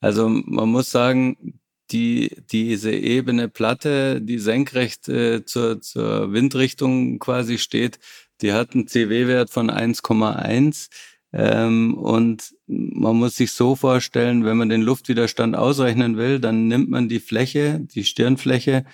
also 0.00 0.28
man 0.28 0.68
muss 0.70 0.90
sagen, 0.90 1.60
die, 1.90 2.36
diese 2.50 2.92
ebene 2.92 3.48
Platte, 3.48 4.20
die 4.20 4.38
senkrecht 4.38 5.08
äh, 5.08 5.44
zur, 5.44 5.80
zur 5.80 6.32
Windrichtung 6.32 7.18
quasi 7.18 7.58
steht, 7.58 7.98
die 8.40 8.52
hat 8.52 8.74
einen 8.74 8.86
CW-Wert 8.86 9.50
von 9.50 9.70
1,1. 9.70 10.88
Ähm, 11.32 11.94
und 11.94 12.54
man 12.66 13.16
muss 13.16 13.36
sich 13.36 13.52
so 13.52 13.76
vorstellen, 13.76 14.44
wenn 14.44 14.56
man 14.56 14.68
den 14.68 14.82
Luftwiderstand 14.82 15.56
ausrechnen 15.56 16.16
will, 16.16 16.40
dann 16.40 16.68
nimmt 16.68 16.90
man 16.90 17.08
die 17.08 17.20
Fläche, 17.20 17.80
die 17.80 18.04
Stirnfläche, 18.04 18.84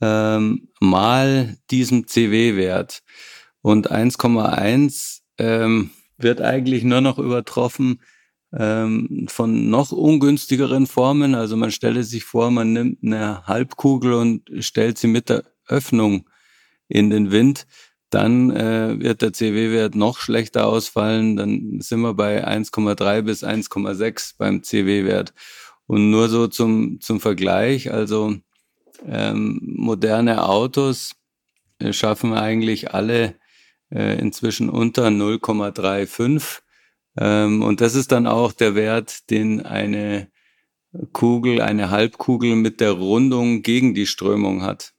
ähm, 0.00 0.68
mal 0.80 1.56
diesem 1.70 2.06
CW-Wert. 2.06 3.02
Und 3.62 3.90
1,1 3.90 5.20
ähm, 5.38 5.90
wird 6.18 6.40
eigentlich 6.40 6.84
nur 6.84 7.00
noch 7.00 7.18
übertroffen 7.18 8.00
ähm, 8.56 9.26
von 9.28 9.70
noch 9.70 9.92
ungünstigeren 9.92 10.86
Formen. 10.86 11.34
Also 11.34 11.56
man 11.56 11.70
stelle 11.70 12.04
sich 12.04 12.24
vor, 12.24 12.50
man 12.50 12.72
nimmt 12.72 12.98
eine 13.02 13.46
Halbkugel 13.46 14.12
und 14.14 14.42
stellt 14.60 14.98
sie 14.98 15.06
mit 15.06 15.28
der 15.28 15.44
Öffnung 15.66 16.28
in 16.88 17.10
den 17.10 17.30
Wind. 17.30 17.66
Dann 18.10 18.50
äh, 18.50 19.00
wird 19.00 19.22
der 19.22 19.32
CW-Wert 19.32 19.94
noch 19.94 20.18
schlechter 20.18 20.66
ausfallen. 20.66 21.36
Dann 21.36 21.80
sind 21.80 22.00
wir 22.00 22.12
bei 22.12 22.46
1,3 22.46 23.22
bis 23.22 23.42
1,6 23.42 24.34
beim 24.36 24.62
CW-Wert. 24.62 25.32
Und 25.86 26.10
nur 26.10 26.28
so 26.28 26.46
zum, 26.46 27.00
zum 27.00 27.20
Vergleich, 27.20 27.90
also 27.90 28.34
ähm, 29.06 29.60
moderne 29.62 30.44
Autos 30.44 31.12
äh, 31.78 31.92
schaffen 31.92 32.34
eigentlich 32.34 32.94
alle 32.94 33.34
äh, 33.90 34.18
inzwischen 34.18 34.70
unter 34.70 35.08
0,35. 35.08 36.61
Ähm, 37.18 37.62
und 37.62 37.80
das 37.80 37.94
ist 37.94 38.12
dann 38.12 38.26
auch 38.26 38.52
der 38.52 38.74
Wert, 38.74 39.30
den 39.30 39.64
eine 39.64 40.28
Kugel, 41.12 41.60
eine 41.60 41.90
Halbkugel 41.90 42.54
mit 42.56 42.80
der 42.80 42.92
Rundung 42.92 43.62
gegen 43.62 43.94
die 43.94 44.06
Strömung 44.06 44.62
hat. 44.62 44.92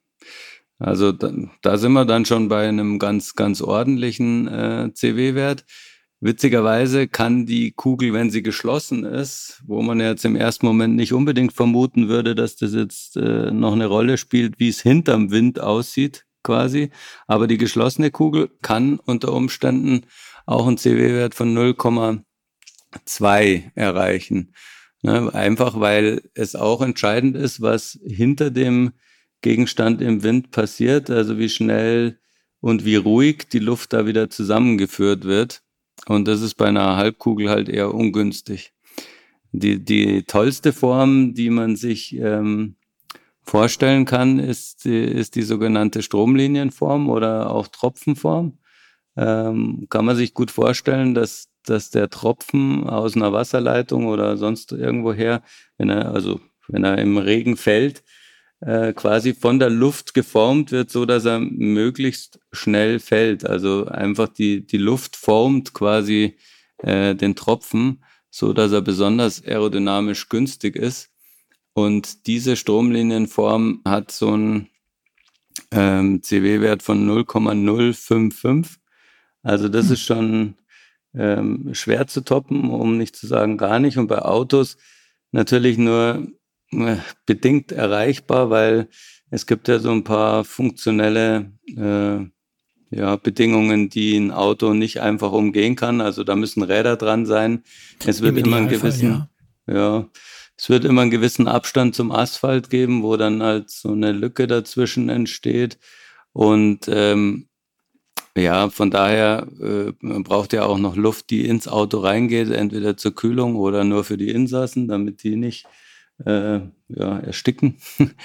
Also 0.79 1.11
da, 1.11 1.31
da 1.61 1.77
sind 1.77 1.93
wir 1.93 2.05
dann 2.05 2.25
schon 2.25 2.49
bei 2.49 2.67
einem 2.67 2.99
ganz, 2.99 3.35
ganz 3.35 3.61
ordentlichen 3.61 4.47
äh, 4.47 4.91
CW-Wert. 4.93 5.65
Witzigerweise 6.19 7.07
kann 7.07 7.45
die 7.45 7.73
Kugel, 7.73 8.13
wenn 8.13 8.29
sie 8.31 8.43
geschlossen 8.43 9.03
ist, 9.03 9.61
wo 9.67 9.81
man 9.81 9.99
jetzt 9.99 10.23
im 10.23 10.35
ersten 10.35 10.65
Moment 10.65 10.95
nicht 10.95 11.13
unbedingt 11.13 11.53
vermuten 11.53 12.07
würde, 12.07 12.33
dass 12.33 12.55
das 12.55 12.73
jetzt 12.73 13.17
äh, 13.17 13.51
noch 13.51 13.73
eine 13.73 13.87
Rolle 13.87 14.17
spielt, 14.17 14.59
wie 14.59 14.69
es 14.69 14.81
hinterm 14.81 15.31
Wind 15.31 15.59
aussieht, 15.59 16.25
quasi. 16.41 16.91
Aber 17.27 17.47
die 17.47 17.57
geschlossene 17.57 18.09
Kugel 18.09 18.49
kann 18.61 18.99
unter 18.99 19.33
Umständen 19.33 20.05
auch 20.45 20.67
einen 20.67 20.77
CW-Wert 20.77 21.35
von 21.35 21.55
0,2 21.55 23.71
erreichen. 23.75 24.53
Ne? 25.01 25.33
Einfach 25.33 25.79
weil 25.79 26.21
es 26.33 26.55
auch 26.55 26.81
entscheidend 26.81 27.35
ist, 27.35 27.61
was 27.61 27.99
hinter 28.05 28.51
dem 28.51 28.93
Gegenstand 29.41 30.01
im 30.01 30.23
Wind 30.23 30.51
passiert, 30.51 31.09
also 31.09 31.37
wie 31.37 31.49
schnell 31.49 32.19
und 32.61 32.85
wie 32.85 32.95
ruhig 32.95 33.49
die 33.51 33.59
Luft 33.59 33.93
da 33.93 34.07
wieder 34.07 34.29
zusammengeführt 34.29 35.25
wird. 35.25 35.61
Und 36.07 36.27
das 36.27 36.41
ist 36.41 36.55
bei 36.55 36.67
einer 36.67 36.95
Halbkugel 36.95 37.49
halt 37.49 37.69
eher 37.69 37.93
ungünstig. 37.93 38.73
Die, 39.51 39.83
die 39.83 40.23
tollste 40.23 40.73
Form, 40.73 41.33
die 41.33 41.49
man 41.49 41.75
sich 41.75 42.15
ähm, 42.15 42.75
vorstellen 43.41 44.05
kann, 44.05 44.39
ist, 44.39 44.85
ist 44.85 45.35
die 45.35 45.43
sogenannte 45.43 46.01
Stromlinienform 46.01 47.09
oder 47.09 47.51
auch 47.51 47.67
Tropfenform. 47.67 48.57
Ähm, 49.15 49.87
kann 49.89 50.05
man 50.05 50.15
sich 50.15 50.33
gut 50.33 50.51
vorstellen, 50.51 51.13
dass, 51.13 51.49
dass 51.65 51.91
der 51.91 52.09
Tropfen 52.09 52.89
aus 52.89 53.15
einer 53.15 53.31
Wasserleitung 53.31 54.07
oder 54.07 54.37
sonst 54.37 54.71
irgendwoher, 54.71 55.43
wenn 55.77 55.89
er, 55.89 56.13
also 56.13 56.39
wenn 56.67 56.83
er 56.83 56.97
im 56.97 57.17
Regen 57.17 57.57
fällt, 57.57 58.03
äh, 58.61 58.93
quasi 58.93 59.33
von 59.33 59.59
der 59.59 59.69
Luft 59.69 60.13
geformt 60.13 60.71
wird, 60.71 60.89
so 60.89 61.05
dass 61.05 61.25
er 61.25 61.39
möglichst 61.39 62.39
schnell 62.51 62.99
fällt. 62.99 63.45
Also 63.45 63.85
einfach 63.85 64.29
die, 64.29 64.65
die 64.65 64.77
Luft 64.77 65.15
formt 65.15 65.73
quasi 65.73 66.37
äh, 66.77 67.13
den 67.13 67.35
Tropfen, 67.35 68.03
so 68.29 68.53
dass 68.53 68.71
er 68.71 68.81
besonders 68.81 69.43
aerodynamisch 69.43 70.29
günstig 70.29 70.75
ist. 70.75 71.09
Und 71.73 72.27
diese 72.27 72.55
Stromlinienform 72.55 73.81
hat 73.85 74.11
so 74.11 74.31
einen 74.31 74.69
ähm, 75.71 76.21
CW-Wert 76.21 76.83
von 76.83 77.05
0,055. 77.05 78.79
Also 79.43 79.69
das 79.69 79.91
ist 79.91 80.01
schon 80.01 80.55
ähm, 81.13 81.69
schwer 81.73 82.07
zu 82.07 82.21
toppen, 82.21 82.69
um 82.69 82.97
nicht 82.97 83.15
zu 83.15 83.27
sagen 83.27 83.57
gar 83.57 83.79
nicht. 83.79 83.97
Und 83.97 84.07
bei 84.07 84.19
Autos 84.19 84.77
natürlich 85.31 85.77
nur 85.77 86.27
äh, 86.71 86.95
bedingt 87.25 87.71
erreichbar, 87.71 88.49
weil 88.49 88.87
es 89.29 89.45
gibt 89.45 89.67
ja 89.67 89.79
so 89.79 89.91
ein 89.91 90.03
paar 90.03 90.43
funktionelle 90.43 91.51
äh, 91.67 92.25
ja, 92.95 93.15
Bedingungen, 93.15 93.89
die 93.89 94.15
ein 94.17 94.31
Auto 94.31 94.73
nicht 94.73 95.01
einfach 95.01 95.31
umgehen 95.31 95.75
kann. 95.75 96.01
Also 96.01 96.23
da 96.23 96.35
müssen 96.35 96.63
Räder 96.63 96.95
dran 96.95 97.25
sein. 97.25 97.63
Es 98.05 98.21
wird 98.21 98.37
immer 98.37 98.57
einen 98.57 98.69
gewissen, 98.69 99.27
ja. 99.67 99.73
ja, 99.73 100.09
es 100.55 100.69
wird 100.69 100.85
immer 100.85 101.01
einen 101.01 101.11
gewissen 101.11 101.47
Abstand 101.47 101.95
zum 101.95 102.11
Asphalt 102.11 102.69
geben, 102.69 103.01
wo 103.01 103.17
dann 103.17 103.41
halt 103.41 103.69
so 103.71 103.91
eine 103.91 104.11
Lücke 104.11 104.47
dazwischen 104.47 105.09
entsteht. 105.09 105.79
Und 106.31 106.87
ähm, 106.87 107.47
ja, 108.35 108.69
von 108.69 108.89
daher 108.89 109.47
äh, 109.61 109.91
braucht 110.01 110.53
ja 110.53 110.65
auch 110.65 110.79
noch 110.79 110.95
Luft, 110.95 111.29
die 111.29 111.45
ins 111.45 111.67
Auto 111.67 111.99
reingeht, 111.99 112.49
entweder 112.49 112.97
zur 112.97 113.13
Kühlung 113.13 113.55
oder 113.55 113.83
nur 113.83 114.03
für 114.03 114.17
die 114.17 114.29
Insassen, 114.29 114.87
damit 114.87 115.23
die 115.23 115.35
nicht 115.35 115.67
äh, 116.25 116.59
ja, 116.87 117.19
ersticken. 117.19 117.77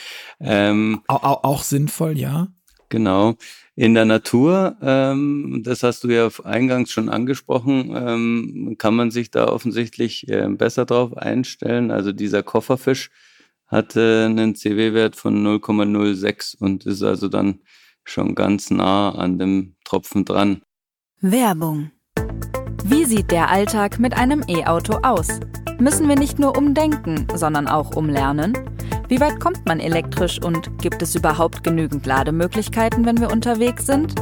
ähm, 0.40 1.02
auch, 1.08 1.44
auch, 1.44 1.62
sinnvoll, 1.62 2.18
ja. 2.18 2.48
Genau. 2.88 3.34
In 3.76 3.92
der 3.92 4.06
Natur, 4.06 4.76
ähm, 4.80 5.60
das 5.62 5.82
hast 5.82 6.04
du 6.04 6.08
ja 6.08 6.28
eingangs 6.42 6.90
schon 6.90 7.10
angesprochen, 7.10 7.94
ähm, 7.94 8.76
kann 8.78 8.94
man 8.94 9.10
sich 9.10 9.30
da 9.30 9.46
offensichtlich 9.48 10.26
äh, 10.28 10.48
besser 10.48 10.86
drauf 10.86 11.16
einstellen. 11.16 11.90
Also 11.90 12.12
dieser 12.12 12.42
Kofferfisch 12.42 13.10
hatte 13.66 14.26
einen 14.26 14.54
CW-Wert 14.54 15.16
von 15.16 15.46
0,06 15.46 16.56
und 16.58 16.86
ist 16.86 17.02
also 17.02 17.28
dann 17.28 17.60
schon 18.08 18.34
ganz 18.34 18.70
nah 18.70 19.10
an 19.10 19.38
dem 19.38 19.76
Tropfen 19.84 20.24
dran. 20.24 20.62
Werbung. 21.20 21.90
Wie 22.84 23.04
sieht 23.04 23.30
der 23.30 23.50
Alltag 23.50 23.98
mit 23.98 24.14
einem 24.16 24.44
E-Auto 24.48 24.98
aus? 25.02 25.40
Müssen 25.78 26.08
wir 26.08 26.16
nicht 26.16 26.38
nur 26.38 26.56
umdenken, 26.56 27.26
sondern 27.34 27.68
auch 27.68 27.94
umlernen? 27.96 28.52
Wie 29.08 29.20
weit 29.20 29.40
kommt 29.40 29.66
man 29.66 29.80
elektrisch 29.80 30.40
und 30.42 30.78
gibt 30.78 31.02
es 31.02 31.14
überhaupt 31.14 31.64
genügend 31.64 32.04
Lademöglichkeiten, 32.06 33.04
wenn 33.04 33.20
wir 33.20 33.30
unterwegs 33.30 33.86
sind? 33.86 34.14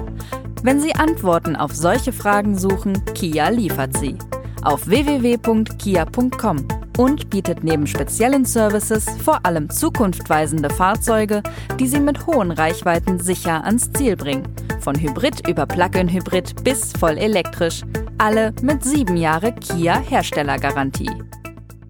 Wenn 0.63 0.81
Sie 0.81 0.95
Antworten 0.95 1.57
auf 1.57 1.75
solche 1.75 2.13
Fragen 2.13 2.59
suchen, 2.59 3.05
Kia 3.15 3.49
liefert 3.49 3.97
sie. 3.97 4.17
Auf 4.63 4.89
www.kia.com 4.89 6.86
und 6.97 7.31
bietet 7.31 7.65
neben 7.65 7.87
speziellen 7.87 8.45
Services 8.45 9.07
vor 9.25 9.45
allem 9.45 9.71
zukunftweisende 9.71 10.71
Fahrzeuge, 10.71 11.43
die 11.79 11.87
Sie 11.87 12.01
mit 12.01 12.27
hohen 12.27 12.51
Reichweiten 12.51 13.19
sicher 13.19 13.65
ans 13.65 13.93
Ziel 13.93 14.17
bringen. 14.17 14.49
Von 14.81 14.99
Hybrid 14.99 15.47
über 15.49 15.67
Plug-in-Hybrid 15.67 16.65
bis 16.65 16.93
voll 16.93 17.19
elektrisch. 17.19 17.83
Alle 18.19 18.53
mit 18.63 18.85
sieben 18.85 19.17
Jahre 19.17 19.53
Kia 19.53 19.99
Herstellergarantie. 19.99 21.11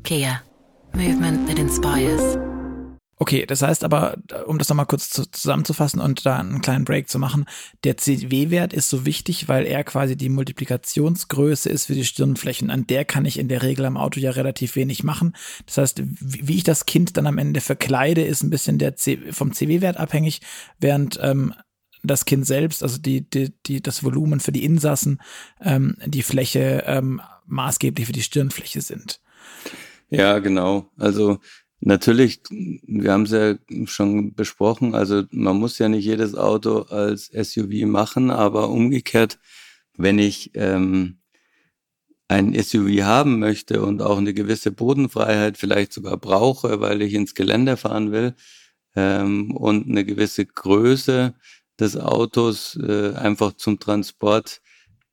Kia. 0.03 0.41
Movement 0.95 1.47
that 1.49 1.59
inspires. 1.59 2.39
Okay, 3.19 3.47
das 3.47 3.63
heißt 3.63 3.83
aber, 3.83 4.19
um 4.47 4.59
das 4.59 4.69
nochmal 4.69 4.85
kurz 4.85 5.09
zu, 5.09 5.25
zusammenzufassen 5.31 6.01
und 6.01 6.27
da 6.27 6.39
einen 6.39 6.61
kleinen 6.61 6.85
Break 6.85 7.09
zu 7.09 7.19
machen, 7.19 7.47
der 7.83 7.97
CW-Wert 7.97 8.75
ist 8.75 8.91
so 8.91 9.07
wichtig, 9.07 9.49
weil 9.49 9.65
er 9.65 9.85
quasi 9.85 10.17
die 10.17 10.29
Multiplikationsgröße 10.29 11.71
ist 11.71 11.87
für 11.87 11.95
die 11.95 12.05
Stirnflächen. 12.05 12.71
An 12.71 12.87
der 12.87 13.07
kann 13.07 13.25
ich 13.25 13.39
in 13.39 13.49
der 13.49 13.63
Regel 13.63 13.87
am 13.87 13.97
Auto 13.97 14.21
ja 14.21 14.33
relativ 14.33 14.77
wenig 14.77 15.03
machen. 15.03 15.35
Das 15.65 15.79
heißt, 15.79 16.03
wie, 16.05 16.57
ich 16.57 16.65
das 16.65 16.85
Kind 16.85 17.17
dann 17.17 17.27
am 17.27 17.39
Ende 17.39 17.63
verkleide, 17.63 18.23
ist 18.23 18.43
ein 18.43 18.51
bisschen 18.51 18.79
der 18.79 18.97
C 18.97 19.19
vom 19.33 19.55
CW-Wert 19.55 19.97
abhängig, 19.97 20.43
während 20.79 21.19
ähm, 21.23 21.55
das 22.03 22.27
Kind 22.27 22.47
selbst, 22.47 22.83
also 22.83 22.99
die, 22.99 23.29
die, 23.29 23.55
die, 23.65 23.81
das 23.81 24.05
Volumen 24.05 24.41
für 24.41 24.53
die 24.53 24.65
Insassen, 24.65 25.23
ähm, 25.63 25.97
die 26.05 26.23
Fläche 26.23 26.85
ähm, 26.87 27.23
maßgeblich 27.47 28.07
für 28.07 28.13
die 28.13 28.23
Stirnfläche 28.23 28.83
sind. 28.83 29.21
Ja, 30.11 30.39
genau. 30.39 30.91
Also 30.99 31.41
Natürlich, 31.81 32.41
wir 32.51 33.13
haben 33.13 33.25
es 33.25 33.33
ja 33.33 33.55
schon 33.87 34.35
besprochen, 34.35 34.95
also 34.95 35.25
man 35.31 35.59
muss 35.59 35.79
ja 35.79 35.89
nicht 35.89 36.05
jedes 36.07 36.35
Auto 36.35 36.81
als 36.83 37.27
SUV 37.27 37.87
machen, 37.87 38.31
aber 38.31 38.71
umgekehrt, 38.71 39.39
wenn 39.97 40.19
ich 40.19 40.53
ähm, 40.55 41.19
ein 42.29 42.55
SUV 42.61 43.03
haben 43.03 43.39
möchte 43.39 43.83
und 43.83 44.03
auch 44.03 44.19
eine 44.19 44.35
gewisse 44.35 44.73
Bodenfreiheit 44.73 45.59
vielleicht 45.59 45.93
sogar 45.93 46.17
brauche, 46.17 46.81
weil 46.81 47.03
ich 47.03 47.15
ins 47.15 47.35
Gelände 47.35 47.77
fahren 47.77 48.11
will 48.11 48.35
ähm, 48.97 49.53
und 49.53 49.89
eine 49.89 50.05
gewisse 50.05 50.47
Größe 50.47 51.35
des 51.79 51.97
Autos 51.97 52.77
äh, 52.83 53.13
einfach 53.15 53.53
zum 53.53 53.79
Transport 53.79 54.61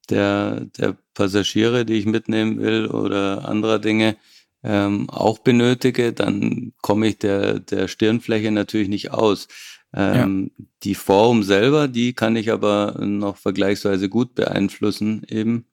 der, 0.09 0.61
der 0.77 0.97
Passagiere, 1.13 1.85
die 1.85 1.95
ich 1.95 2.05
mitnehmen 2.05 2.59
will 2.59 2.87
oder 2.87 3.47
anderer 3.47 3.79
Dinge, 3.79 4.17
ähm, 4.63 5.09
auch 5.09 5.39
benötige, 5.39 6.13
dann 6.13 6.73
komme 6.81 7.07
ich 7.07 7.17
der, 7.19 7.59
der 7.59 7.87
Stirnfläche 7.87 8.51
natürlich 8.51 8.87
nicht 8.87 9.11
aus. 9.11 9.47
Ähm, 9.93 10.51
ja. 10.57 10.65
Die 10.83 10.95
Form 10.95 11.43
selber, 11.43 11.87
die 11.87 12.13
kann 12.13 12.35
ich 12.35 12.51
aber 12.51 12.97
noch 13.05 13.37
vergleichsweise 13.37 14.09
gut 14.09 14.35
beeinflussen 14.35 15.23
eben. 15.27 15.65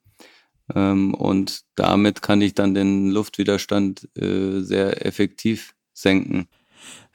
Ähm, 0.74 1.14
und 1.14 1.62
damit 1.74 2.22
kann 2.22 2.42
ich 2.42 2.54
dann 2.54 2.74
den 2.74 3.10
Luftwiderstand 3.10 4.08
äh, 4.16 4.60
sehr 4.60 5.06
effektiv 5.06 5.74
senken. 5.92 6.48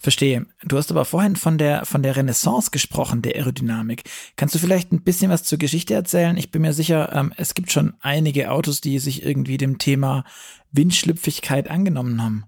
Verstehe. 0.06 0.46
Du 0.64 0.78
hast 0.78 0.92
aber 0.92 1.04
vorhin 1.04 1.36
von 1.36 1.58
der, 1.58 1.84
von 1.84 2.04
der 2.04 2.16
Renaissance 2.16 2.70
gesprochen, 2.70 3.24
der 3.24 3.34
Aerodynamik. 3.38 4.04
Kannst 4.36 4.54
du 4.54 4.60
vielleicht 4.60 4.92
ein 4.92 5.02
bisschen 5.02 5.32
was 5.32 5.42
zur 5.42 5.58
Geschichte 5.58 5.96
erzählen? 5.96 6.38
Ich 6.38 6.52
bin 6.52 6.62
mir 6.62 6.74
sicher, 6.74 7.12
ähm, 7.12 7.34
es 7.38 7.56
gibt 7.56 7.72
schon 7.72 7.96
einige 8.02 8.52
Autos, 8.52 8.82
die 8.82 9.00
sich 9.00 9.26
irgendwie 9.26 9.58
dem 9.58 9.80
Thema 9.80 10.24
Windschlüpfigkeit 10.72 11.72
angenommen 11.72 12.22
haben. 12.22 12.44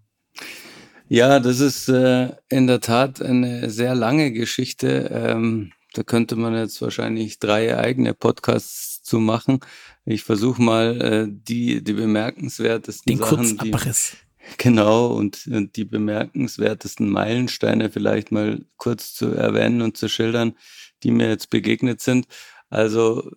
Ja, 1.09 1.39
das 1.39 1.59
ist 1.59 1.89
äh, 1.89 2.29
in 2.47 2.67
der 2.67 2.79
Tat 2.79 3.23
eine 3.23 3.71
sehr 3.71 3.95
lange 3.95 4.31
Geschichte. 4.31 5.09
Ähm, 5.11 5.71
da 5.95 6.03
könnte 6.03 6.35
man 6.35 6.53
jetzt 6.53 6.79
wahrscheinlich 6.83 7.39
drei 7.39 7.75
eigene 7.75 8.13
Podcasts 8.13 9.01
zu 9.01 9.19
machen. 9.19 9.61
Ich 10.05 10.21
versuche 10.21 10.61
mal 10.61 11.01
äh, 11.01 11.27
die, 11.27 11.83
die 11.83 11.93
bemerkenswertesten 11.93 13.17
Den 13.17 13.17
Sachen. 13.17 13.57
Die, 13.57 13.71
Genau, 14.57 15.07
und, 15.07 15.47
und 15.47 15.75
die 15.75 15.85
bemerkenswertesten 15.85 17.09
Meilensteine 17.09 17.89
vielleicht 17.89 18.31
mal 18.31 18.65
kurz 18.77 19.13
zu 19.13 19.27
erwähnen 19.27 19.81
und 19.81 19.97
zu 19.97 20.09
schildern, 20.09 20.55
die 21.03 21.11
mir 21.11 21.27
jetzt 21.27 21.49
begegnet 21.49 22.01
sind. 22.01 22.27
Also 22.69 23.29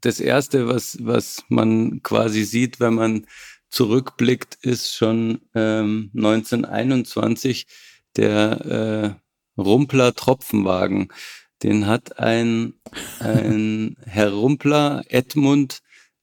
das 0.00 0.20
Erste, 0.20 0.68
was, 0.68 0.98
was 1.00 1.44
man 1.48 2.02
quasi 2.02 2.44
sieht, 2.44 2.80
wenn 2.80 2.94
man 2.94 3.26
zurückblickt, 3.68 4.58
ist 4.62 4.94
schon 4.94 5.40
ähm, 5.54 6.10
1921 6.14 7.66
der 8.16 9.18
äh, 9.56 9.60
Rumpler 9.60 10.14
Tropfenwagen. 10.14 11.08
Den 11.62 11.86
hat 11.86 12.18
ein, 12.18 12.74
ein 13.20 13.96
Herr 14.04 14.32
Rumpler, 14.32 15.04
Edmund, 15.08 15.80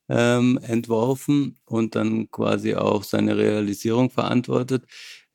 ähm, 0.09 0.59
entworfen 0.61 1.57
und 1.65 1.95
dann 1.95 2.29
quasi 2.31 2.75
auch 2.75 3.03
seine 3.03 3.37
Realisierung 3.37 4.09
verantwortet. 4.09 4.85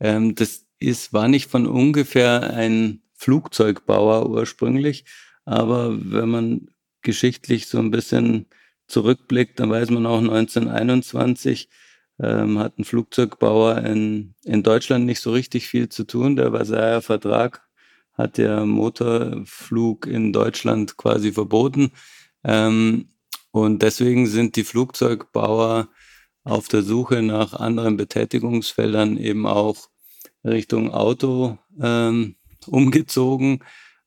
Ähm, 0.01 0.35
das 0.35 0.67
ist, 0.79 1.13
war 1.13 1.29
nicht 1.29 1.51
von 1.51 1.67
ungefähr 1.67 2.53
ein 2.55 3.03
Flugzeugbauer 3.15 4.29
ursprünglich, 4.29 5.05
aber 5.45 5.97
wenn 5.99 6.29
man 6.29 6.69
geschichtlich 7.03 7.69
so 7.69 7.79
ein 7.79 7.91
bisschen 7.91 8.47
zurückblickt, 8.89 9.61
dann 9.61 9.71
weiß 9.71 9.91
man 9.91 10.07
auch 10.07 10.19
1921 10.19 11.69
ähm, 12.21 12.59
hat 12.59 12.79
ein 12.79 12.85
Flugzeugbauer 12.85 13.79
in, 13.79 14.35
in 14.45 14.63
Deutschland 14.63 15.07
nicht 15.07 15.21
so 15.21 15.33
richtig 15.33 15.67
viel 15.67 15.89
zu 15.89 16.05
tun. 16.05 16.37
Der 16.37 16.53
Versailler 16.53 17.03
Vertrag 17.03 17.63
hat 18.13 18.39
der 18.39 18.65
Motorflug 18.67 20.07
in 20.07 20.33
Deutschland 20.33 20.97
quasi 20.97 21.33
verboten. 21.33 21.93
Ähm, 22.45 23.09
und 23.55 23.83
deswegen 23.83 24.27
sind 24.27 24.57
die 24.57 24.65
Flugzeugbauer 24.65 25.89
auf 26.43 26.67
der 26.67 26.83
Suche 26.83 27.23
nach 27.23 27.55
anderen 27.55 27.97
Betätigungsfeldern 27.97 29.17
eben 29.17 29.47
auch 29.47 29.91
Richtung 30.45 30.91
Auto 30.91 31.57
ähm, 31.81 32.35
umgezogen. 32.67 33.61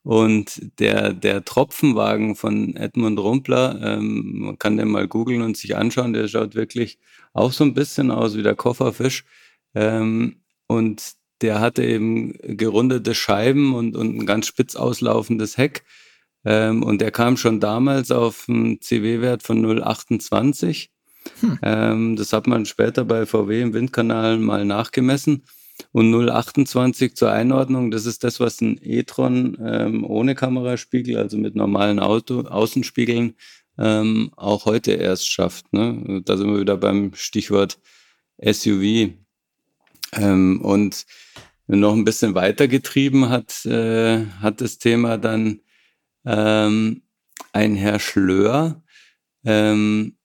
Und 0.03 0.79
der, 0.79 1.13
der 1.13 1.45
Tropfenwagen 1.45 2.35
von 2.35 2.75
Edmund 2.75 3.19
Rumpler, 3.19 3.79
ähm, 3.81 4.39
man 4.39 4.59
kann 4.59 4.75
den 4.75 4.89
mal 4.89 5.07
googeln 5.07 5.41
und 5.41 5.55
sich 5.55 5.77
anschauen, 5.77 6.11
der 6.11 6.27
schaut 6.27 6.53
wirklich 6.53 6.99
auch 7.31 7.53
so 7.53 7.63
ein 7.63 7.73
bisschen 7.73 8.11
aus 8.11 8.35
wie 8.35 8.43
der 8.43 8.55
Kofferfisch. 8.55 9.23
Ähm, 9.75 10.41
und 10.67 11.13
der 11.39 11.61
hatte 11.61 11.85
eben 11.85 12.33
gerundete 12.41 13.15
Scheiben 13.15 13.73
und, 13.75 13.95
und 13.95 14.17
ein 14.17 14.25
ganz 14.25 14.45
spitz 14.47 14.75
auslaufendes 14.75 15.57
Heck. 15.57 15.85
Ähm, 16.49 16.81
und 16.81 17.01
der 17.01 17.11
kam 17.11 17.35
schon 17.35 17.59
damals 17.59 18.09
auf 18.09 18.45
einen 18.47 18.79
CW-Wert 18.79 19.43
von 19.43 19.65
0,28. 19.65 20.87
Hm. 21.41 21.59
Ähm, 21.61 22.15
das 22.15 22.31
hat 22.31 22.47
man 22.47 22.65
später 22.65 23.03
bei 23.03 23.25
VW 23.25 23.61
im 23.61 23.73
Windkanal 23.73 24.37
mal 24.37 24.63
nachgemessen. 24.63 25.43
Und 25.91 26.09
0,28 26.13 27.15
zur 27.15 27.33
Einordnung, 27.33 27.91
das 27.91 28.05
ist 28.05 28.23
das, 28.23 28.39
was 28.39 28.61
ein 28.61 28.79
e-tron 28.81 29.57
ähm, 29.61 30.05
ohne 30.05 30.35
Kameraspiegel, 30.35 31.17
also 31.17 31.37
mit 31.37 31.53
normalen 31.53 31.99
Auto, 31.99 32.41
Außenspiegeln, 32.41 33.35
ähm, 33.77 34.31
auch 34.37 34.65
heute 34.65 34.93
erst 34.93 35.29
schafft. 35.29 35.73
Ne? 35.73 36.21
Da 36.23 36.37
sind 36.37 36.49
wir 36.49 36.61
wieder 36.61 36.77
beim 36.77 37.11
Stichwort 37.13 37.77
SUV. 38.41 39.11
Ähm, 40.13 40.61
und 40.61 41.05
noch 41.67 41.93
ein 41.93 42.05
bisschen 42.05 42.35
weitergetrieben 42.35 43.27
hat, 43.27 43.65
äh, 43.65 44.25
hat 44.41 44.61
das 44.61 44.77
Thema 44.77 45.17
dann 45.17 45.59
ähm, 46.27 47.03
ein 47.53 47.75
Herr 47.75 47.99
Schlör 47.99 48.83
ähm, 49.45 50.17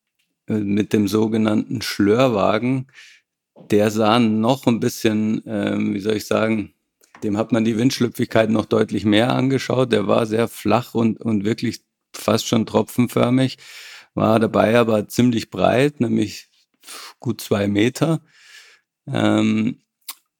mit 0.46 0.92
dem 0.92 1.06
sogenannten 1.08 1.80
Schlörwagen. 1.80 2.88
Der 3.70 3.90
sah 3.90 4.18
noch 4.18 4.66
ein 4.66 4.80
bisschen, 4.80 5.42
ähm, 5.46 5.94
wie 5.94 6.00
soll 6.00 6.16
ich 6.16 6.26
sagen, 6.26 6.74
dem 7.22 7.38
hat 7.38 7.52
man 7.52 7.64
die 7.64 7.78
Windschlüpfigkeit 7.78 8.50
noch 8.50 8.66
deutlich 8.66 9.04
mehr 9.04 9.32
angeschaut. 9.32 9.92
Der 9.92 10.08
war 10.08 10.26
sehr 10.26 10.48
flach 10.48 10.94
und, 10.94 11.20
und 11.20 11.44
wirklich 11.44 11.82
fast 12.14 12.48
schon 12.48 12.66
tropfenförmig, 12.66 13.58
war 14.14 14.40
dabei 14.40 14.78
aber 14.78 15.08
ziemlich 15.08 15.50
breit, 15.50 16.00
nämlich 16.00 16.48
gut 17.20 17.40
zwei 17.40 17.68
Meter. 17.68 18.22
Ähm, 19.06 19.80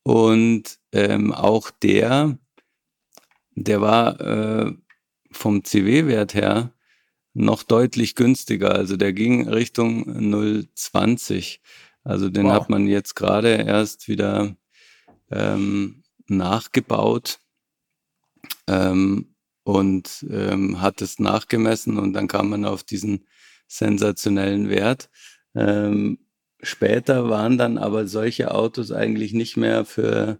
und 0.03 0.77
ähm, 0.91 1.31
auch 1.31 1.71
der, 1.71 2.37
der 3.55 3.81
war 3.81 4.19
äh, 4.19 4.73
vom 5.33 5.63
CW-Wert 5.63 6.33
her 6.33 6.73
noch 7.33 7.63
deutlich 7.63 8.15
günstiger. 8.15 8.73
Also 8.73 8.95
der 8.97 9.13
ging 9.13 9.47
Richtung 9.49 10.05
0,20. 10.09 11.59
Also 12.03 12.29
den 12.29 12.45
wow. 12.45 12.53
hat 12.53 12.69
man 12.69 12.87
jetzt 12.87 13.15
gerade 13.15 13.49
erst 13.49 14.07
wieder 14.07 14.55
ähm, 15.31 16.03
nachgebaut 16.27 17.39
ähm, 18.67 19.35
und 19.63 20.25
ähm, 20.29 20.81
hat 20.81 21.01
es 21.01 21.19
nachgemessen 21.19 21.97
und 21.97 22.13
dann 22.13 22.27
kam 22.27 22.49
man 22.49 22.65
auf 22.65 22.83
diesen 22.83 23.25
sensationellen 23.67 24.69
Wert. 24.69 25.09
Ähm, 25.55 26.19
später 26.61 27.29
waren 27.29 27.57
dann 27.57 27.77
aber 27.77 28.07
solche 28.07 28.51
Autos 28.53 28.91
eigentlich 28.91 29.33
nicht 29.33 29.57
mehr 29.57 29.85
für 29.85 30.39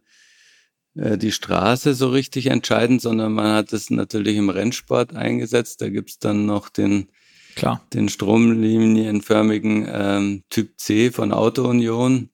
die 0.96 1.32
Straße 1.32 1.96
so 1.96 2.10
richtig 2.10 2.48
entscheidend, 2.48 3.02
sondern 3.02 3.34
man 3.34 3.56
hat 3.56 3.74
es 3.74 3.90
natürlich 3.90 4.38
im 4.38 4.50
Rennsport 4.50 5.16
eingesetzt. 5.16 5.82
Da 5.82 5.90
gibt's 5.90 6.20
dann 6.20 6.46
noch 6.46 6.70
den, 6.70 7.10
Klar. 7.56 7.82
den 7.94 8.10
stromlinienförmigen 8.10 9.88
ähm, 9.92 10.44
Typ 10.50 10.80
C 10.80 11.10
von 11.12 11.32
Auto 11.32 11.68
Union. 11.68 12.30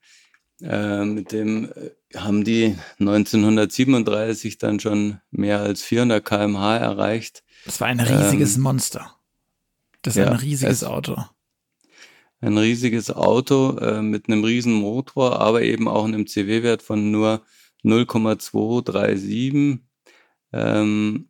Äh, 0.61 1.05
mit 1.05 1.31
dem 1.31 1.71
äh, 1.71 2.17
haben 2.17 2.43
die 2.43 2.75
1937 2.99 4.57
dann 4.57 4.79
schon 4.79 5.19
mehr 5.31 5.59
als 5.59 5.83
400 5.83 6.23
kmh 6.25 6.77
erreicht. 6.77 7.43
Das 7.65 7.79
war 7.79 7.87
ein 7.87 7.99
riesiges 7.99 8.57
ähm, 8.57 8.63
Monster. 8.63 9.15
Das 10.01 10.15
ist 10.15 10.23
ja, 10.23 10.31
ein 10.31 10.37
riesiges 10.37 10.83
Auto. 10.83 11.17
Ein 12.41 12.57
riesiges 12.57 13.11
Auto 13.11 13.77
äh, 13.77 14.01
mit 14.01 14.27
einem 14.27 14.43
riesen 14.43 14.73
Motor, 14.73 15.39
aber 15.39 15.61
eben 15.61 15.87
auch 15.87 16.05
einem 16.05 16.25
CW-Wert 16.25 16.81
von 16.81 17.11
nur 17.11 17.41
0,237. 17.83 19.79
Ähm, 20.53 21.29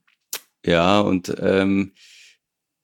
ja, 0.66 1.00
und 1.02 1.34
ähm, 1.40 1.94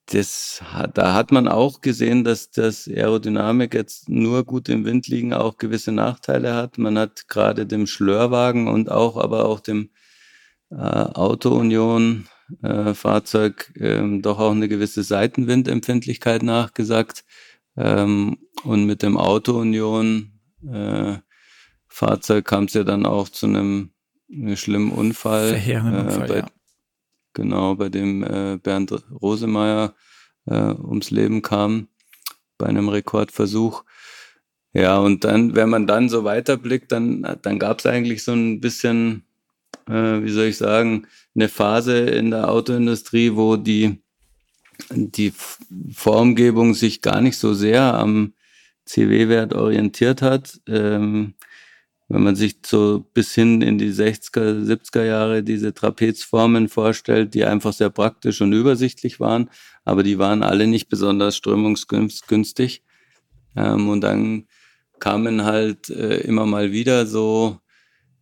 das, 0.07 0.61
da 0.93 1.13
hat 1.13 1.31
man 1.31 1.47
auch 1.47 1.81
gesehen, 1.81 2.23
dass 2.23 2.51
das 2.51 2.87
Aerodynamik 2.87 3.73
jetzt 3.73 4.07
nur 4.07 4.43
gut 4.43 4.69
im 4.69 4.85
Wind 4.85 5.07
liegen 5.07 5.33
auch 5.33 5.57
gewisse 5.57 5.91
Nachteile 5.91 6.53
hat. 6.53 6.77
Man 6.77 6.97
hat 6.99 7.27
gerade 7.27 7.65
dem 7.65 7.87
Schlörwagen 7.87 8.67
und 8.67 8.91
auch 8.91 9.17
aber 9.17 9.45
auch 9.45 9.59
dem 9.59 9.89
äh, 10.69 10.75
Auto-Union 10.75 12.27
äh, 12.61 12.93
Fahrzeug 12.93 13.73
ähm, 13.79 14.21
doch 14.21 14.39
auch 14.39 14.51
eine 14.51 14.67
gewisse 14.67 15.03
Seitenwindempfindlichkeit 15.03 16.43
nachgesagt. 16.43 17.25
Ähm, 17.77 18.37
und 18.63 18.85
mit 18.85 19.01
dem 19.01 19.17
Auto-Union 19.17 20.39
äh, 20.71 21.17
Fahrzeug 21.95 22.43
kam 22.43 22.65
es 22.65 22.73
ja 22.73 22.83
dann 22.83 23.05
auch 23.05 23.29
zu 23.29 23.45
einem, 23.45 23.91
einem 24.29 24.57
schlimmen 24.57 24.91
Unfall. 24.91 25.47
Verheerenden 25.47 25.95
äh, 25.95 26.03
Unfall, 26.03 26.27
bei, 26.27 26.37
ja. 26.39 26.47
Genau, 27.31 27.75
bei 27.75 27.87
dem 27.87 28.21
äh, 28.21 28.59
Bernd 28.61 28.91
Rosemeyer 29.21 29.95
äh, 30.45 30.73
ums 30.73 31.09
Leben 31.09 31.41
kam 31.41 31.87
bei 32.57 32.65
einem 32.65 32.89
Rekordversuch. 32.89 33.85
Ja, 34.73 34.97
und 34.97 35.23
dann, 35.23 35.55
wenn 35.55 35.69
man 35.69 35.87
dann 35.87 36.09
so 36.09 36.25
weiterblickt, 36.25 36.91
dann, 36.91 37.37
dann 37.41 37.59
gab 37.59 37.79
es 37.79 37.85
eigentlich 37.85 38.25
so 38.25 38.33
ein 38.33 38.59
bisschen, 38.59 39.23
äh, 39.87 40.21
wie 40.21 40.31
soll 40.31 40.47
ich 40.47 40.57
sagen, 40.57 41.07
eine 41.33 41.47
Phase 41.47 41.97
in 41.97 42.31
der 42.31 42.49
Autoindustrie, 42.51 43.37
wo 43.37 43.55
die, 43.55 44.03
die 44.89 45.31
Formgebung 45.93 46.73
sich 46.73 47.01
gar 47.01 47.21
nicht 47.21 47.37
so 47.37 47.53
sehr 47.53 47.93
am 47.93 48.33
CW-Wert 48.83 49.53
orientiert 49.53 50.21
hat. 50.21 50.59
Ähm, 50.67 51.35
wenn 52.07 52.23
man 52.23 52.35
sich 52.35 52.57
so 52.65 53.05
bis 53.13 53.33
hin 53.33 53.61
in 53.61 53.77
die 53.77 53.91
60er, 53.91 54.63
70er 54.63 55.03
Jahre 55.03 55.43
diese 55.43 55.73
Trapezformen 55.73 56.69
vorstellt, 56.69 57.33
die 57.33 57.45
einfach 57.45 57.73
sehr 57.73 57.89
praktisch 57.89 58.41
und 58.41 58.53
übersichtlich 58.53 59.19
waren, 59.19 59.49
aber 59.85 60.03
die 60.03 60.19
waren 60.19 60.43
alle 60.43 60.67
nicht 60.67 60.87
besonders 60.87 61.35
strömungsgünstig. 61.37 62.83
Ähm, 63.55 63.89
und 63.89 64.01
dann 64.01 64.47
kamen 64.99 65.45
halt 65.45 65.89
äh, 65.89 66.17
immer 66.17 66.45
mal 66.45 66.71
wieder 66.71 67.05
so 67.07 67.59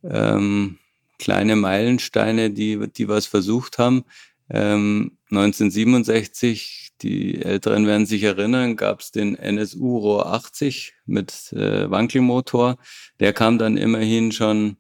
ähm, 0.04 0.78
kleine 1.20 1.56
Meilensteine, 1.56 2.52
die, 2.52 2.88
die 2.90 3.08
was 3.08 3.26
versucht 3.26 3.78
haben. 3.80 4.04
Ähm, 4.50 5.18
1967 5.32 6.83
die 7.02 7.42
Älteren 7.42 7.86
werden 7.88 8.06
sich 8.06 8.24
erinnern, 8.24 8.76
gab 8.76 9.02
es 9.02 9.12
den 9.12 9.36
NSU 9.36 9.98
Rohr 9.98 10.28
80 10.28 10.94
mit 11.06 11.52
äh, 11.54 11.90
Wankelmotor. 11.90 12.78
Der 13.20 13.34
kam 13.34 13.58
dann 13.58 13.78
immerhin 13.78 14.32
schon 14.32 14.78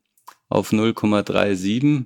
auf 0.47 0.71
0,37 0.71 2.05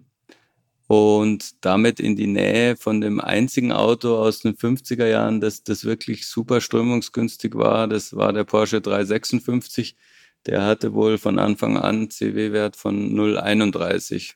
und 0.88 1.65
damit 1.65 2.00
in 2.00 2.15
die 2.15 2.28
Nähe 2.28 2.78
von 2.78 3.02
dem 3.02 3.20
einzigen 3.20 3.74
Auto 3.74 4.17
aus 4.17 4.39
den 4.39 4.56
50er 4.56 5.06
Jahren, 5.06 5.41
das, 5.41 5.63
das 5.63 5.84
wirklich 5.84 6.28
super 6.28 6.62
strömungsgünstig 6.62 7.56
war. 7.56 7.88
Das 7.88 8.15
war 8.15 8.32
der 8.32 8.46
Porsche 8.46 8.80
356. 8.80 9.98
Der 10.46 10.63
hatte 10.63 10.93
wohl 10.93 11.17
von 11.17 11.39
Anfang 11.39 11.78
an 11.78 12.10
CW-Wert 12.10 12.78
von 12.78 13.13
0,31. 13.13 14.36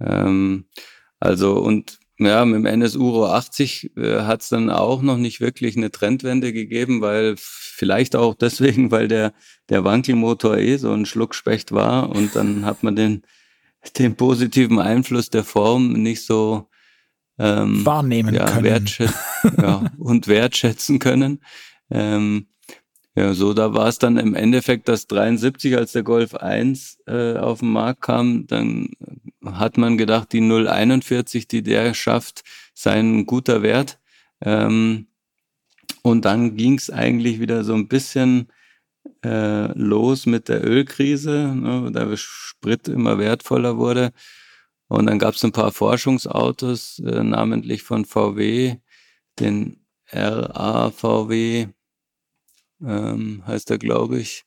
Ähm, 0.00 0.66
also 1.18 1.54
und 1.54 1.98
ja, 2.18 2.44
mit 2.44 2.56
dem 2.56 2.66
NSU 2.66 3.04
Uro 3.06 3.26
80 3.26 3.96
äh, 3.96 4.20
hat 4.20 4.42
es 4.42 4.48
dann 4.48 4.70
auch 4.70 5.02
noch 5.02 5.16
nicht 5.16 5.40
wirklich 5.40 5.76
eine 5.76 5.90
Trendwende 5.90 6.52
gegeben, 6.52 7.00
weil 7.00 7.34
vielleicht 7.36 8.14
auch 8.14 8.34
deswegen, 8.40 8.90
weil 8.90 9.08
der, 9.08 9.32
der 9.68 9.84
Wankelmotor 9.84 10.56
eh 10.56 10.76
so 10.76 10.92
ein 10.92 11.06
Schluckspecht 11.06 11.72
war 11.72 12.10
und 12.10 12.36
dann 12.36 12.64
hat 12.64 12.82
man 12.82 12.94
den, 12.94 13.22
den 13.98 14.16
positiven 14.16 14.78
Einfluss 14.78 15.30
der 15.30 15.44
Form 15.44 15.92
nicht 15.92 16.24
so 16.24 16.68
ähm, 17.38 17.84
wahrnehmen 17.84 18.34
ja, 18.34 18.46
können. 18.46 18.88
Ja, 19.60 19.90
und 19.98 20.28
wertschätzen 20.28 21.00
können. 21.00 21.40
Ähm, 21.90 22.46
ja, 23.16 23.32
so 23.32 23.54
da 23.54 23.74
war 23.74 23.88
es 23.88 23.98
dann 23.98 24.16
im 24.16 24.34
Endeffekt 24.34 24.88
das 24.88 25.06
73, 25.06 25.76
als 25.76 25.92
der 25.92 26.02
Golf 26.02 26.34
1 26.34 26.98
äh, 27.06 27.36
auf 27.36 27.60
den 27.60 27.70
Markt 27.70 28.02
kam, 28.02 28.46
dann 28.46 28.90
hat 29.52 29.76
man 29.78 29.98
gedacht, 29.98 30.32
die 30.32 30.40
041, 30.40 31.48
die 31.48 31.62
der 31.62 31.94
schafft, 31.94 32.42
sei 32.74 32.98
ein 32.98 33.26
guter 33.26 33.62
Wert. 33.62 33.98
Ähm, 34.40 35.06
und 36.02 36.24
dann 36.24 36.56
ging 36.56 36.74
es 36.74 36.90
eigentlich 36.90 37.40
wieder 37.40 37.64
so 37.64 37.74
ein 37.74 37.88
bisschen 37.88 38.48
äh, 39.24 39.72
los 39.78 40.26
mit 40.26 40.48
der 40.48 40.64
Ölkrise, 40.64 41.54
ne, 41.54 41.90
da 41.92 42.16
Sprit 42.16 42.88
immer 42.88 43.18
wertvoller 43.18 43.76
wurde. 43.76 44.12
Und 44.88 45.06
dann 45.06 45.18
gab 45.18 45.34
es 45.34 45.44
ein 45.44 45.52
paar 45.52 45.72
Forschungsautos, 45.72 46.98
äh, 47.00 47.22
namentlich 47.22 47.82
von 47.82 48.04
VW, 48.04 48.76
den 49.38 49.78
RAVW 50.10 51.68
ähm, 52.86 53.42
heißt 53.46 53.70
er, 53.70 53.78
glaube 53.78 54.18
ich. 54.18 54.44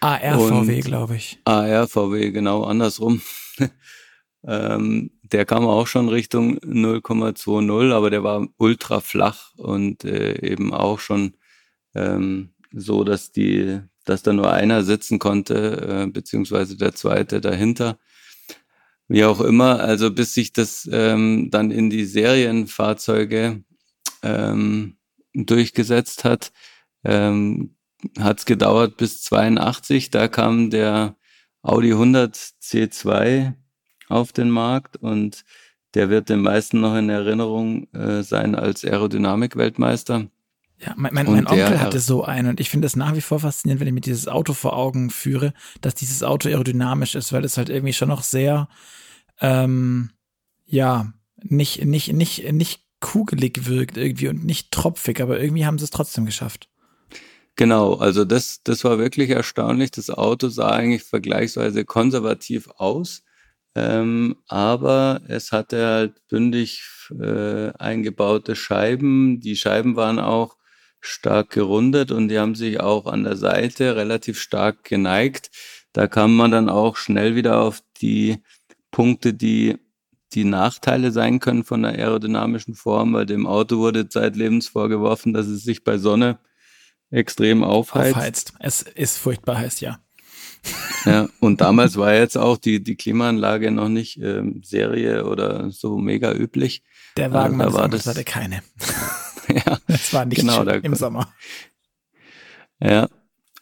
ARVW, 0.00 0.80
glaube 0.80 1.16
ich. 1.16 1.38
ARVW, 1.44 2.30
genau, 2.30 2.64
andersrum. 2.64 3.22
ähm, 4.44 5.10
der 5.22 5.44
kam 5.46 5.66
auch 5.66 5.86
schon 5.86 6.08
Richtung 6.08 6.58
0,20, 6.58 7.92
aber 7.92 8.10
der 8.10 8.24
war 8.24 8.46
ultra 8.58 9.00
flach 9.00 9.54
und 9.56 10.04
äh, 10.04 10.40
eben 10.44 10.74
auch 10.74 10.98
schon 10.98 11.34
ähm, 11.94 12.54
so, 12.72 13.04
dass 13.04 13.32
die, 13.32 13.80
dass 14.04 14.22
da 14.22 14.32
nur 14.32 14.52
einer 14.52 14.82
sitzen 14.82 15.18
konnte, 15.18 16.04
äh, 16.04 16.10
beziehungsweise 16.10 16.76
der 16.76 16.94
zweite 16.94 17.40
dahinter. 17.40 17.98
Wie 19.08 19.24
auch 19.24 19.40
immer, 19.40 19.80
also 19.80 20.10
bis 20.10 20.34
sich 20.34 20.52
das 20.52 20.88
ähm, 20.90 21.50
dann 21.50 21.70
in 21.70 21.90
die 21.90 22.04
Serienfahrzeuge 22.04 23.62
ähm, 24.22 24.96
durchgesetzt 25.34 26.24
hat, 26.24 26.52
ähm, 27.04 27.76
hat 28.18 28.40
es 28.40 28.44
gedauert 28.46 28.96
bis 28.96 29.22
82. 29.22 30.10
Da 30.10 30.28
kam 30.28 30.70
der 30.70 31.16
Audi 31.62 31.92
100 31.92 32.34
C2 32.34 33.54
auf 34.08 34.32
den 34.32 34.50
Markt 34.50 34.96
und 34.96 35.44
der 35.94 36.08
wird 36.08 36.28
den 36.28 36.40
meisten 36.40 36.80
noch 36.80 36.96
in 36.96 37.08
Erinnerung 37.08 37.92
äh, 37.92 38.22
sein 38.22 38.54
als 38.54 38.84
Aerodynamik-Weltmeister. 38.84 40.28
Ja, 40.78 40.94
mein, 40.96 41.14
mein, 41.14 41.26
mein 41.26 41.46
Onkel 41.46 41.80
hatte 41.80 42.00
so 42.00 42.24
einen 42.24 42.48
und 42.48 42.60
ich 42.60 42.70
finde 42.70 42.86
es 42.86 42.96
nach 42.96 43.14
wie 43.14 43.20
vor 43.20 43.40
faszinierend, 43.40 43.80
wenn 43.80 43.88
ich 43.88 43.94
mir 43.94 44.00
dieses 44.00 44.26
Auto 44.26 44.52
vor 44.52 44.76
Augen 44.76 45.10
führe, 45.10 45.54
dass 45.80 45.94
dieses 45.94 46.22
Auto 46.22 46.48
aerodynamisch 46.48 47.14
ist, 47.14 47.32
weil 47.32 47.44
es 47.44 47.56
halt 47.56 47.68
irgendwie 47.68 47.92
schon 47.92 48.08
noch 48.08 48.22
sehr, 48.22 48.68
ähm, 49.40 50.10
ja, 50.64 51.12
nicht, 51.40 51.84
nicht, 51.84 52.12
nicht, 52.12 52.52
nicht 52.52 52.80
kugelig 53.00 53.66
wirkt 53.66 53.96
irgendwie 53.96 54.28
und 54.28 54.44
nicht 54.44 54.70
tropfig, 54.70 55.20
aber 55.20 55.40
irgendwie 55.40 55.66
haben 55.66 55.78
sie 55.78 55.84
es 55.84 55.90
trotzdem 55.90 56.24
geschafft. 56.24 56.68
Genau, 57.54 57.94
also 57.94 58.24
das, 58.24 58.62
das 58.64 58.82
war 58.82 58.98
wirklich 58.98 59.30
erstaunlich. 59.30 59.90
Das 59.90 60.08
Auto 60.08 60.48
sah 60.48 60.70
eigentlich 60.70 61.02
vergleichsweise 61.02 61.84
konservativ 61.84 62.68
aus, 62.76 63.22
ähm, 63.74 64.36
aber 64.48 65.20
es 65.28 65.52
hatte 65.52 65.86
halt 65.86 66.28
bündig 66.28 66.82
äh, 67.10 67.72
eingebaute 67.78 68.54
Scheiben. 68.56 69.40
Die 69.40 69.56
Scheiben 69.56 69.96
waren 69.96 70.18
auch 70.18 70.56
stark 71.00 71.50
gerundet 71.50 72.10
und 72.10 72.28
die 72.28 72.38
haben 72.38 72.54
sich 72.54 72.80
auch 72.80 73.06
an 73.06 73.24
der 73.24 73.36
Seite 73.36 73.96
relativ 73.96 74.40
stark 74.40 74.84
geneigt. 74.84 75.50
Da 75.92 76.06
kam 76.06 76.36
man 76.36 76.50
dann 76.50 76.68
auch 76.68 76.96
schnell 76.96 77.34
wieder 77.34 77.60
auf 77.60 77.82
die 78.00 78.42
Punkte, 78.90 79.34
die 79.34 79.78
die 80.32 80.44
Nachteile 80.44 81.12
sein 81.12 81.40
können 81.40 81.64
von 81.64 81.82
der 81.82 81.92
aerodynamischen 81.92 82.74
Form. 82.74 83.12
Bei 83.12 83.24
dem 83.24 83.46
Auto 83.46 83.78
wurde 83.78 84.08
zeitlebens 84.08 84.68
vorgeworfen, 84.68 85.32
dass 85.32 85.46
es 85.46 85.62
sich 85.62 85.84
bei 85.84 85.98
Sonne 85.98 86.38
extrem 87.10 87.62
aufheizt. 87.62 88.16
Aufheizt. 88.16 88.54
Es 88.58 88.82
ist 88.82 89.18
furchtbar 89.18 89.58
heiß, 89.58 89.80
ja. 89.80 90.01
Ja, 91.04 91.28
und 91.40 91.60
damals 91.60 91.96
war 91.96 92.14
jetzt 92.14 92.38
auch 92.38 92.56
die, 92.56 92.82
die 92.82 92.96
Klimaanlage 92.96 93.70
noch 93.70 93.88
nicht 93.88 94.18
ähm, 94.18 94.62
Serie 94.64 95.26
oder 95.26 95.70
so 95.70 95.98
mega 95.98 96.32
üblich. 96.32 96.82
Der 97.16 97.32
Wagen 97.32 97.60
äh, 97.60 97.64
da 97.64 97.72
war 97.72 97.88
das, 97.88 98.06
hatte 98.06 98.24
keine. 98.24 98.62
ja, 99.48 99.78
es 99.88 100.12
war 100.12 100.24
nicht 100.24 100.40
genau, 100.40 100.64
da, 100.64 100.74
im 100.74 100.94
Sommer. 100.94 101.32
Ja, 102.80 103.08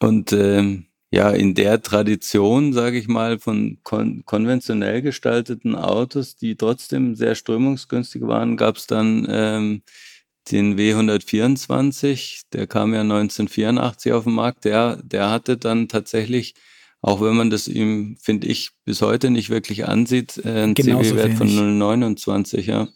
und 0.00 0.32
ähm, 0.32 0.86
ja, 1.12 1.30
in 1.30 1.54
der 1.54 1.82
Tradition, 1.82 2.72
sage 2.72 2.98
ich 2.98 3.08
mal, 3.08 3.38
von 3.38 3.78
kon 3.82 4.22
konventionell 4.26 5.02
gestalteten 5.02 5.74
Autos, 5.74 6.36
die 6.36 6.56
trotzdem 6.56 7.16
sehr 7.16 7.34
strömungsgünstig 7.34 8.22
waren, 8.22 8.56
gab 8.56 8.76
es 8.76 8.86
dann 8.86 9.26
ähm, 9.28 9.82
den 10.50 10.78
W124, 10.78 12.44
der 12.52 12.66
kam 12.66 12.94
ja 12.94 13.00
1984 13.00 14.12
auf 14.12 14.24
den 14.24 14.34
Markt, 14.34 14.64
der, 14.64 14.96
der 15.02 15.30
hatte 15.30 15.56
dann 15.56 15.88
tatsächlich, 15.88 16.54
auch 17.02 17.20
wenn 17.20 17.36
man 17.36 17.50
das 17.50 17.68
ihm, 17.68 18.16
finde 18.20 18.46
ich, 18.46 18.70
bis 18.84 19.02
heute 19.02 19.30
nicht 19.30 19.50
wirklich 19.50 19.86
ansieht, 19.86 20.40
äh, 20.44 20.62
einen 20.62 20.76
CW-Wert 20.76 21.34
von 21.34 21.48
0,29, 21.48 22.60
ja. 22.62 22.88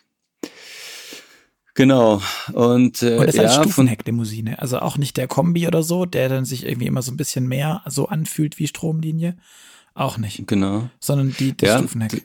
Genau. 1.74 2.22
Und, 2.52 3.02
äh, 3.02 3.16
und 3.16 3.26
das 3.26 3.34
ist 3.34 3.36
ja, 3.36 3.42
eine 3.42 3.52
Stufenhecklimousine. 3.52 4.60
Also 4.60 4.78
auch 4.78 4.96
nicht 4.96 5.16
der 5.16 5.26
Kombi 5.26 5.66
oder 5.66 5.82
so, 5.82 6.06
der 6.06 6.28
dann 6.28 6.44
sich 6.44 6.64
irgendwie 6.64 6.86
immer 6.86 7.02
so 7.02 7.10
ein 7.10 7.16
bisschen 7.16 7.48
mehr 7.48 7.82
so 7.86 8.06
anfühlt 8.06 8.58
wie 8.58 8.68
Stromlinie. 8.68 9.36
Auch 9.94 10.18
nicht. 10.18 10.46
Genau. 10.46 10.88
Sondern 11.00 11.34
die, 11.38 11.56
das 11.56 11.68
Ja, 11.68 11.78
Stufenheck. 11.78 12.22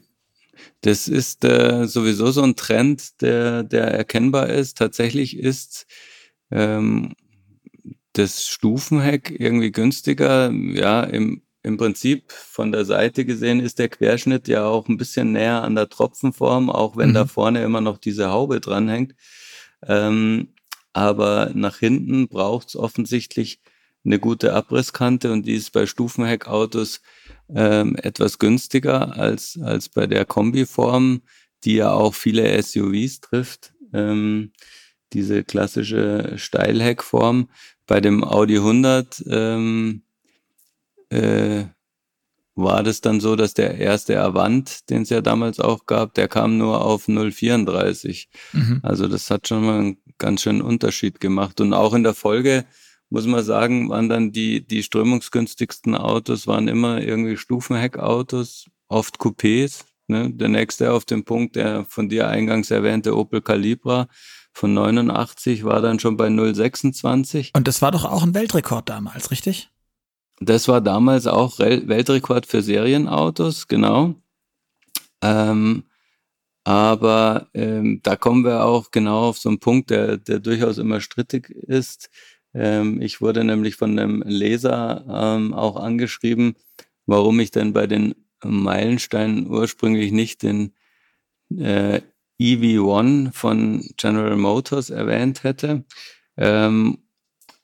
Das 0.82 1.08
ist 1.08 1.46
äh, 1.46 1.88
sowieso 1.88 2.32
so 2.32 2.44
ein 2.44 2.56
Trend, 2.56 3.22
der, 3.22 3.64
der 3.64 3.88
erkennbar 3.88 4.50
ist. 4.50 4.78
Tatsächlich 4.78 5.38
ist 5.38 5.88
ähm, 6.52 7.14
das 8.14 8.46
Stufenheck 8.46 9.34
irgendwie 9.40 9.72
günstiger. 9.72 10.52
Ja, 10.52 11.04
im, 11.04 11.42
im 11.64 11.78
Prinzip 11.78 12.32
von 12.32 12.72
der 12.72 12.86
Seite 12.86 13.26
gesehen 13.26 13.60
ist 13.60 13.80
der 13.80 13.90
Querschnitt 13.90 14.48
ja 14.48 14.66
auch 14.66 14.88
ein 14.88 14.98
bisschen 14.98 15.32
näher 15.34 15.62
an 15.64 15.76
der 15.76 15.90
Tropfenform, 15.90 16.70
auch 16.70 16.96
wenn 16.98 17.10
Mhm. 17.10 17.14
da 17.14 17.26
vorne 17.26 17.64
immer 17.64 17.82
noch 17.82 17.98
diese 17.98 18.30
Haube 18.30 18.62
dranhängt. 18.62 19.14
Ähm, 19.86 20.50
aber 20.94 21.52
nach 21.54 21.78
hinten 21.78 22.28
braucht 22.28 22.70
es 22.70 22.76
offensichtlich 22.76 23.60
eine 24.06 24.20
gute 24.20 24.54
Abrisskante 24.54 25.32
und 25.32 25.46
die 25.46 25.56
ist 25.56 25.72
bei 25.72 25.86
Stufenheckautos 25.86 27.02
ähm, 27.54 27.96
etwas 27.98 28.40
günstiger 28.40 29.18
als, 29.18 29.60
als 29.62 29.90
bei 29.90 30.08
der 30.08 30.26
Kombiform, 30.26 31.22
die 31.64 31.76
ja 31.76 31.92
auch 31.92 32.14
viele 32.16 32.62
SUVs 32.62 33.20
trifft. 33.22 33.74
Ähm, 33.94 34.54
diese 35.14 35.44
klassische 35.44 36.34
Steilheckform. 36.38 37.50
Bei 37.88 38.00
dem 38.00 38.24
Audi 38.24 38.58
100 38.58 39.24
ähm, 39.30 40.04
äh, 41.10 41.66
war 42.56 42.84
das 42.84 43.02
dann 43.02 43.20
so, 43.20 43.36
dass 43.36 43.54
der 43.54 43.78
erste 43.78 44.20
Avant, 44.22 44.90
den 44.90 45.04
es 45.04 45.10
ja 45.10 45.22
damals 45.22 45.60
auch 45.60 45.86
gab, 45.86 46.14
der 46.14 46.28
kam 46.28 46.58
nur 46.58 46.84
auf 46.84 47.08
0,34. 47.08 48.28
Mhm. 48.54 48.80
Also 48.84 49.08
das 49.08 49.30
hat 49.30 49.48
schon 49.48 49.66
mal 49.66 49.80
einen 49.80 49.98
ganz 50.18 50.42
schönen 50.42 50.62
Unterschied 50.62 51.20
gemacht. 51.20 51.62
Und 51.62 51.74
auch 51.74 51.94
in 51.94 52.04
der 52.04 52.14
Folge, 52.14 52.66
muss 53.10 53.26
man 53.26 53.44
sagen, 53.44 53.90
waren 53.90 54.10
dann 54.10 54.32
die, 54.32 54.66
die 54.66 54.84
strömungsgünstigsten 54.84 55.96
Autos, 55.96 56.48
waren 56.48 56.68
immer 56.68 57.02
irgendwie 57.02 57.38
Stufenheckautos, 57.38 58.66
oft 58.88 59.18
Coupés. 59.20 59.86
Ne? 60.08 60.32
Der 60.34 60.50
nächste 60.50 60.92
auf 60.92 61.06
dem 61.06 61.24
Punkt, 61.24 61.56
der 61.56 61.86
von 61.86 62.10
dir 62.10 62.28
eingangs 62.28 62.72
erwähnte 62.72 63.16
Opel 63.16 63.42
Calibra 63.42 64.08
von 64.52 64.74
89 64.74 65.64
war 65.64 65.82
dann 65.82 66.00
schon 66.00 66.18
bei 66.18 66.28
0,26. 66.28 67.52
Und 67.56 67.68
das 67.68 67.82
war 67.82 67.92
doch 67.92 68.06
auch 68.06 68.24
ein 68.24 68.34
Weltrekord 68.34 68.90
damals, 68.90 69.32
richtig? 69.32 69.70
Das 70.42 70.68
war 70.68 70.82
damals 70.82 71.28
auch 71.28 71.60
Rel- 71.60 71.88
Weltrekord 71.88 72.46
für 72.46 72.62
Serienautos, 72.62 73.68
genau. 73.68 74.16
Ähm, 75.22 75.84
aber 76.64 77.50
ähm, 77.54 78.02
da 78.04 78.16
kommen 78.16 78.44
wir 78.46 78.64
auch 78.66 78.92
genau 78.92 79.30
auf 79.30 79.40
so 79.40 79.50
einen 79.50 79.60
Punkt, 79.60 79.90
der, 79.90 80.18
der 80.18 80.40
durchaus 80.40 80.78
immer 80.78 81.02
strittig 81.02 81.50
ist. 81.50 82.10
Ähm, 82.54 83.02
ich 83.02 83.22
wurde 83.22 83.44
nämlich 83.44 83.76
von 83.76 83.98
einem 83.98 84.24
Leser 84.26 85.06
ähm, 85.10 85.54
auch 85.54 85.76
angeschrieben, 85.78 86.56
warum 87.06 87.40
ich 87.40 87.52
denn 87.52 87.74
bei 87.74 87.88
den 87.88 88.16
Meilensteinen 88.44 89.48
ursprünglich 89.50 90.12
nicht 90.12 90.44
den 90.44 90.74
äh, 91.58 92.02
EV1 92.40 93.34
von 93.34 93.84
General 93.98 94.38
Motors 94.38 94.90
erwähnt 94.90 95.44
hätte. 95.44 95.86
Ähm, 96.38 97.00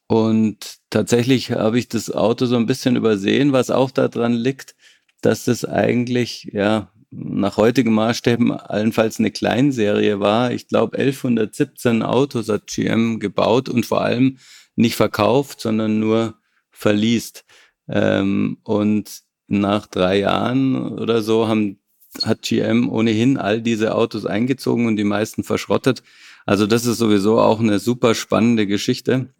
und 0.08 0.78
tatsächlich 0.90 1.52
habe 1.52 1.78
ich 1.78 1.88
das 1.88 2.10
Auto 2.10 2.46
so 2.46 2.56
ein 2.56 2.66
bisschen 2.66 2.96
übersehen, 2.96 3.52
was 3.52 3.70
auch 3.70 3.90
daran 3.90 4.32
liegt, 4.34 4.76
dass 5.20 5.44
das 5.44 5.64
eigentlich, 5.64 6.50
ja, 6.52 6.92
nach 7.10 7.56
heutigen 7.56 7.92
Maßstäben 7.94 8.52
allenfalls 8.52 9.18
eine 9.18 9.30
Kleinserie 9.30 10.20
war. 10.20 10.52
Ich 10.52 10.68
glaube, 10.68 10.98
1117 10.98 12.02
Autos 12.02 12.48
hat 12.48 12.66
GM 12.66 13.20
gebaut 13.20 13.68
und 13.68 13.86
vor 13.86 14.02
allem 14.02 14.38
nicht 14.74 14.96
verkauft, 14.96 15.60
sondern 15.60 15.98
nur 15.98 16.34
verliest. 16.70 17.44
Ähm, 17.88 18.58
und 18.64 19.22
nach 19.48 19.86
drei 19.86 20.18
Jahren 20.20 20.92
oder 20.98 21.22
so 21.22 21.48
haben, 21.48 21.78
hat 22.22 22.42
GM 22.42 22.88
ohnehin 22.90 23.36
all 23.38 23.62
diese 23.62 23.94
Autos 23.94 24.26
eingezogen 24.26 24.86
und 24.86 24.96
die 24.96 25.04
meisten 25.04 25.44
verschrottet. 25.44 26.02
Also 26.44 26.66
das 26.66 26.86
ist 26.86 26.98
sowieso 26.98 27.40
auch 27.40 27.60
eine 27.60 27.78
super 27.78 28.14
spannende 28.14 28.66
Geschichte. 28.66 29.34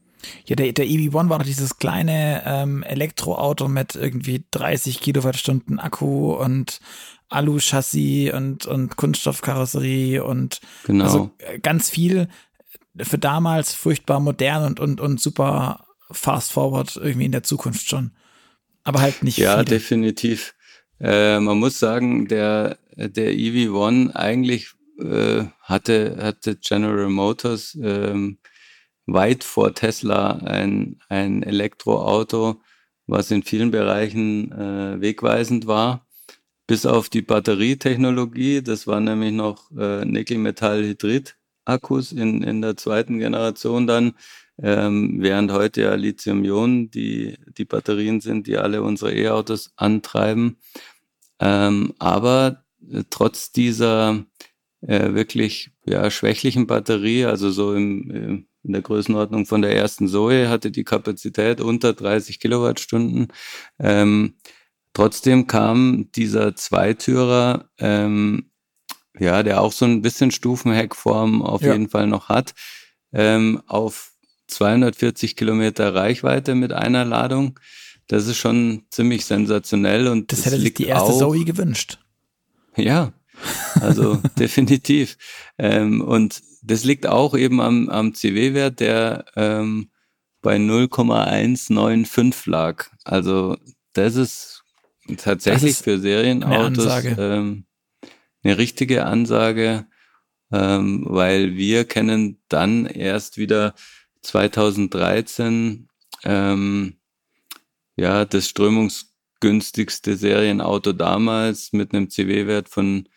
Ja, 0.46 0.57
der, 0.57 0.72
der 0.72 0.87
EV1 0.87 1.29
war 1.29 1.38
doch 1.38 1.46
dieses 1.46 1.79
kleine 1.79 2.42
ähm, 2.46 2.83
Elektroauto 2.83 3.68
mit 3.68 3.94
irgendwie 3.94 4.44
30 4.50 5.00
Kilowattstunden 5.00 5.79
Akku 5.79 6.33
und 6.35 6.81
Alu-Chassis 7.29 8.33
und, 8.33 8.66
und 8.66 8.96
Kunststoffkarosserie 8.96 10.22
und 10.24 10.61
Genau. 10.85 11.05
also 11.05 11.31
äh, 11.38 11.59
ganz 11.59 11.90
viel 11.90 12.29
für 12.98 13.18
damals 13.18 13.74
furchtbar 13.74 14.20
modern 14.20 14.64
und, 14.64 14.81
und, 14.81 15.00
und 15.00 15.20
super 15.20 15.87
fast 16.11 16.52
forward 16.52 16.96
irgendwie 16.96 17.26
in 17.26 17.33
der 17.33 17.42
Zukunft 17.42 17.88
schon. 17.88 18.12
Aber 18.85 19.00
halt 19.00 19.22
nicht 19.22 19.38
Ja, 19.38 19.55
viele. 19.55 19.64
definitiv. 19.64 20.55
Äh, 21.00 21.40
man 21.40 21.59
muss 21.59 21.79
sagen, 21.79 22.26
der, 22.29 22.79
der 22.96 23.33
EV1 23.33 24.12
eigentlich 24.14 24.70
äh, 24.98 25.44
hatte, 25.61 26.16
hatte 26.22 26.57
General 26.57 27.09
Motors 27.11 27.76
ähm, 27.83 28.38
weit 29.07 29.45
vor 29.45 29.75
Tesla 29.75 30.33
ein, 30.33 30.99
ein 31.09 31.42
Elektroauto, 31.42 32.61
was 33.07 33.31
in 33.31 33.42
vielen 33.42 33.71
Bereichen 33.71 34.53
äh, 34.53 35.01
wegweisend 35.01 35.66
war, 35.66 36.07
bis 36.66 36.87
auf 36.87 37.09
die 37.09 37.23
Batterietechnologie. 37.23 38.62
Das 38.62 38.87
war 38.87 39.01
nämlich 39.01 39.33
noch 39.33 39.71
äh, 39.77 40.05
Nickel-Metall-Hydrid-Akkus 40.05 42.12
in, 42.12 42.42
in 42.42 42.62
der 42.62 42.77
zweiten 42.77 43.19
Generation 43.19 43.87
dann, 43.87 44.14
ähm, 44.61 45.19
während 45.21 45.53
heute 45.53 45.83
ja 45.83 45.95
Lithium-Ionen 45.95 46.90
die, 46.90 47.37
die 47.57 47.64
Batterien 47.64 48.21
sind, 48.21 48.47
die 48.47 48.57
alle 48.57 48.83
unsere 48.83 49.14
E-Autos 49.14 49.73
antreiben. 49.77 50.57
Ähm, 51.38 51.95
aber 51.99 52.64
äh, 52.90 53.05
trotz 53.11 53.53
dieser 53.53 54.25
äh, 54.81 55.14
wirklich 55.14 55.71
ja, 55.85 56.11
schwächlichen 56.11 56.66
Batterie, 56.66 57.27
also 57.27 57.51
so 57.51 57.75
im, 57.75 58.11
im, 58.11 58.45
in 58.66 58.72
der 58.72 58.83
Größenordnung 58.83 59.46
von 59.46 59.62
der 59.62 59.74
ersten 59.74 60.09
Zoe, 60.09 60.48
hatte 60.48 60.70
die 60.70 60.85
Kapazität 60.85 61.61
unter 61.61 61.92
30 61.92 62.40
Kilowattstunden. 62.40 63.29
Ähm, 63.79 64.35
trotzdem 64.92 65.46
kam 65.46 66.09
dieser 66.14 66.57
Zweitürer, 66.57 67.68
ähm, 67.79 68.50
ja, 69.18 69.42
der 69.42 69.61
auch 69.62 69.72
so 69.72 69.85
ein 69.85 70.02
bisschen 70.02 70.31
Stufenheckform 70.31 71.42
auf 71.42 71.62
Ja. 71.62 71.72
jeden 71.72 71.88
Fall 71.88 72.07
noch 72.07 72.29
hat, 72.29 72.55
ähm, 73.12 73.62
auf 73.66 74.12
240 74.48 75.37
Kilometer 75.37 75.94
Reichweite 75.94 76.55
mit 76.55 76.72
einer 76.72 77.05
Ladung. 77.05 77.59
Das 78.09 78.26
ist 78.26 78.37
schon 78.37 78.85
ziemlich 78.90 79.24
sensationell 79.24 80.07
und 80.09 80.31
das 80.31 80.44
hätte 80.46 80.61
sich 80.61 80.74
die 80.74 80.87
erste 80.87 81.12
auch, 81.12 81.18
Zoe 81.18 81.44
gewünscht. 81.44 81.98
Ja, 82.76 83.12
also 83.81 84.20
definitiv. 84.38 85.16
Ähm, 85.59 86.01
und 86.01 86.42
das 86.62 86.85
liegt 86.85 87.07
auch 87.07 87.37
eben 87.37 87.61
am, 87.61 87.88
am 87.88 88.14
CW-Wert, 88.14 88.81
der 88.81 89.25
ähm, 89.37 89.90
bei 90.42 90.59
0,195 90.59 92.46
lag. 92.46 92.87
Also 93.05 93.57
das 93.92 94.16
ist 94.16 94.64
tatsächlich 95.16 95.72
Das 95.72 95.81
ist 95.81 95.85
für 95.85 95.99
Serienautos 95.99 96.87
Ansage. 96.87 97.16
ähm, 97.18 97.66
eine 98.42 98.59
richtige 98.59 99.07
Ansage, 99.07 99.87
ähm, 100.53 101.05
weil 101.09 101.57
wir 101.57 101.85
kennen 101.85 102.40
dann 102.49 102.87
erst 102.87 103.38
wieder 103.38 103.75
2013 104.22 105.88
ähm, 106.25 106.96
ja 107.96 108.25
das 108.25 108.49
strömungsgünstigste 108.49 110.16
Serienauto 110.16 110.92
damals 110.92 111.72
mit 111.72 111.92
einem 111.92 112.11
CW-Wert 112.11 112.68
von 112.68 113.09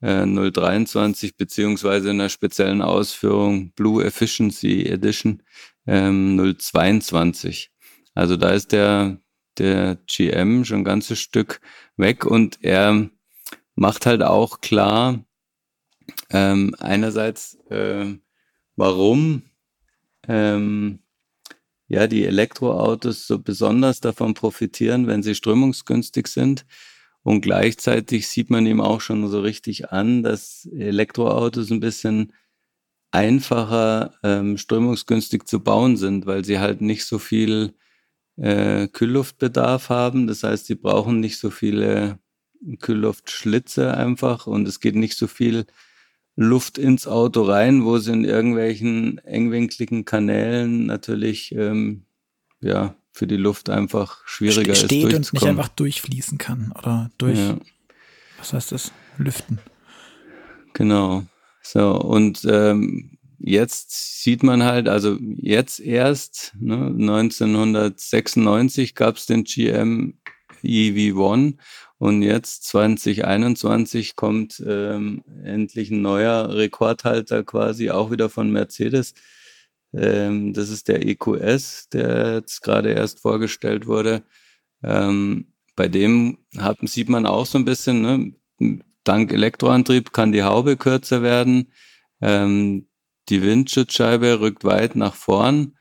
äh, 0.00 0.26
023 0.26 1.36
beziehungsweise 1.36 2.10
in 2.10 2.20
einer 2.20 2.28
speziellen 2.28 2.82
Ausführung 2.82 3.72
Blue 3.72 4.04
Efficiency 4.04 4.84
Edition 4.84 5.42
ähm, 5.86 6.56
022. 6.58 7.70
Also 8.14 8.36
da 8.36 8.50
ist 8.50 8.72
der 8.72 9.18
der 9.58 9.98
GM 10.06 10.64
schon 10.64 10.78
ein 10.78 10.84
ganzes 10.84 11.18
Stück 11.18 11.60
weg 11.96 12.24
und 12.24 12.58
er 12.62 13.10
macht 13.74 14.06
halt 14.06 14.22
auch 14.22 14.60
klar, 14.60 15.24
ähm, 16.30 16.74
einerseits, 16.78 17.54
äh, 17.70 18.14
warum 18.76 19.42
ähm, 20.26 21.00
ja 21.86 22.06
die 22.06 22.24
Elektroautos 22.24 23.26
so 23.26 23.38
besonders 23.38 24.00
davon 24.00 24.34
profitieren, 24.34 25.06
wenn 25.06 25.22
sie 25.22 25.34
strömungsgünstig 25.34 26.28
sind. 26.28 26.66
Und 27.28 27.42
gleichzeitig 27.42 28.26
sieht 28.26 28.48
man 28.48 28.64
ihm 28.64 28.80
auch 28.80 29.02
schon 29.02 29.28
so 29.28 29.42
richtig 29.42 29.92
an, 29.92 30.22
dass 30.22 30.64
Elektroautos 30.64 31.70
ein 31.70 31.78
bisschen 31.78 32.32
einfacher 33.10 34.14
ähm, 34.22 34.56
strömungsgünstig 34.56 35.46
zu 35.46 35.60
bauen 35.62 35.98
sind, 35.98 36.24
weil 36.24 36.46
sie 36.46 36.58
halt 36.58 36.80
nicht 36.80 37.04
so 37.04 37.18
viel 37.18 37.74
äh, 38.38 38.88
Kühlluftbedarf 38.88 39.90
haben. 39.90 40.26
Das 40.26 40.42
heißt, 40.42 40.64
sie 40.64 40.76
brauchen 40.76 41.20
nicht 41.20 41.38
so 41.38 41.50
viele 41.50 42.18
Kühlluftschlitze 42.78 43.94
einfach 43.94 44.46
und 44.46 44.66
es 44.66 44.80
geht 44.80 44.94
nicht 44.94 45.18
so 45.18 45.26
viel 45.26 45.66
Luft 46.34 46.78
ins 46.78 47.06
Auto 47.06 47.42
rein, 47.42 47.84
wo 47.84 47.98
sie 47.98 48.12
in 48.14 48.24
irgendwelchen 48.24 49.18
engwinkligen 49.18 50.06
Kanälen 50.06 50.86
natürlich 50.86 51.52
ähm, 51.54 52.06
ja 52.62 52.97
für 53.12 53.26
die 53.26 53.36
Luft 53.36 53.70
einfach 53.70 54.20
schwieriger 54.26 54.74
Ste 54.74 54.84
ist. 54.84 54.92
Steht 54.92 55.14
und 55.14 55.32
nicht 55.32 55.46
einfach 55.46 55.68
durchfließen 55.68 56.36
kann 56.38 56.72
oder 56.78 57.10
durch, 57.18 57.38
ja. 57.38 57.56
was 58.38 58.52
heißt 58.52 58.72
das, 58.72 58.92
lüften. 59.16 59.60
Genau. 60.74 61.24
So, 61.62 61.98
und 62.00 62.46
ähm, 62.48 63.18
jetzt 63.38 64.22
sieht 64.22 64.42
man 64.42 64.62
halt, 64.62 64.88
also 64.88 65.18
jetzt 65.36 65.80
erst, 65.80 66.54
ne, 66.58 66.86
1996 66.86 68.94
gab 68.94 69.16
es 69.16 69.26
den 69.26 69.44
GM 69.44 70.14
EV1 70.62 71.56
und 71.98 72.22
jetzt 72.22 72.64
2021 72.64 74.16
kommt 74.16 74.62
ähm, 74.66 75.24
endlich 75.42 75.90
ein 75.90 76.00
neuer 76.00 76.54
Rekordhalter 76.54 77.44
quasi 77.44 77.90
auch 77.90 78.10
wieder 78.10 78.28
von 78.28 78.50
Mercedes. 78.50 79.14
Ähm, 79.92 80.52
das 80.52 80.68
ist 80.70 80.88
der 80.88 81.06
EQS, 81.06 81.88
der 81.90 82.34
jetzt 82.34 82.62
gerade 82.62 82.92
erst 82.92 83.20
vorgestellt 83.20 83.86
wurde. 83.86 84.22
Ähm, 84.82 85.52
bei 85.76 85.88
dem 85.88 86.38
hat, 86.56 86.78
sieht 86.82 87.08
man 87.08 87.26
auch 87.26 87.46
so 87.46 87.58
ein 87.58 87.64
bisschen, 87.64 88.02
ne, 88.02 88.82
dank 89.04 89.32
Elektroantrieb 89.32 90.12
kann 90.12 90.32
die 90.32 90.42
Haube 90.42 90.76
kürzer 90.76 91.22
werden. 91.22 91.72
Ähm, 92.20 92.88
die 93.28 93.42
Windschutzscheibe 93.42 94.40
rückt 94.40 94.64
weit 94.64 94.96
nach 94.96 95.14
vorn. 95.14 95.74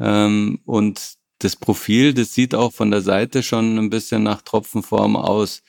Ähm, 0.00 0.60
und 0.64 1.14
das 1.38 1.56
Profil, 1.56 2.14
das 2.14 2.34
sieht 2.34 2.54
auch 2.54 2.72
von 2.72 2.90
der 2.90 3.02
Seite 3.02 3.42
schon 3.42 3.78
ein 3.78 3.90
bisschen 3.90 4.22
nach 4.22 4.42
Tropfenform 4.42 5.16
aus. 5.16 5.62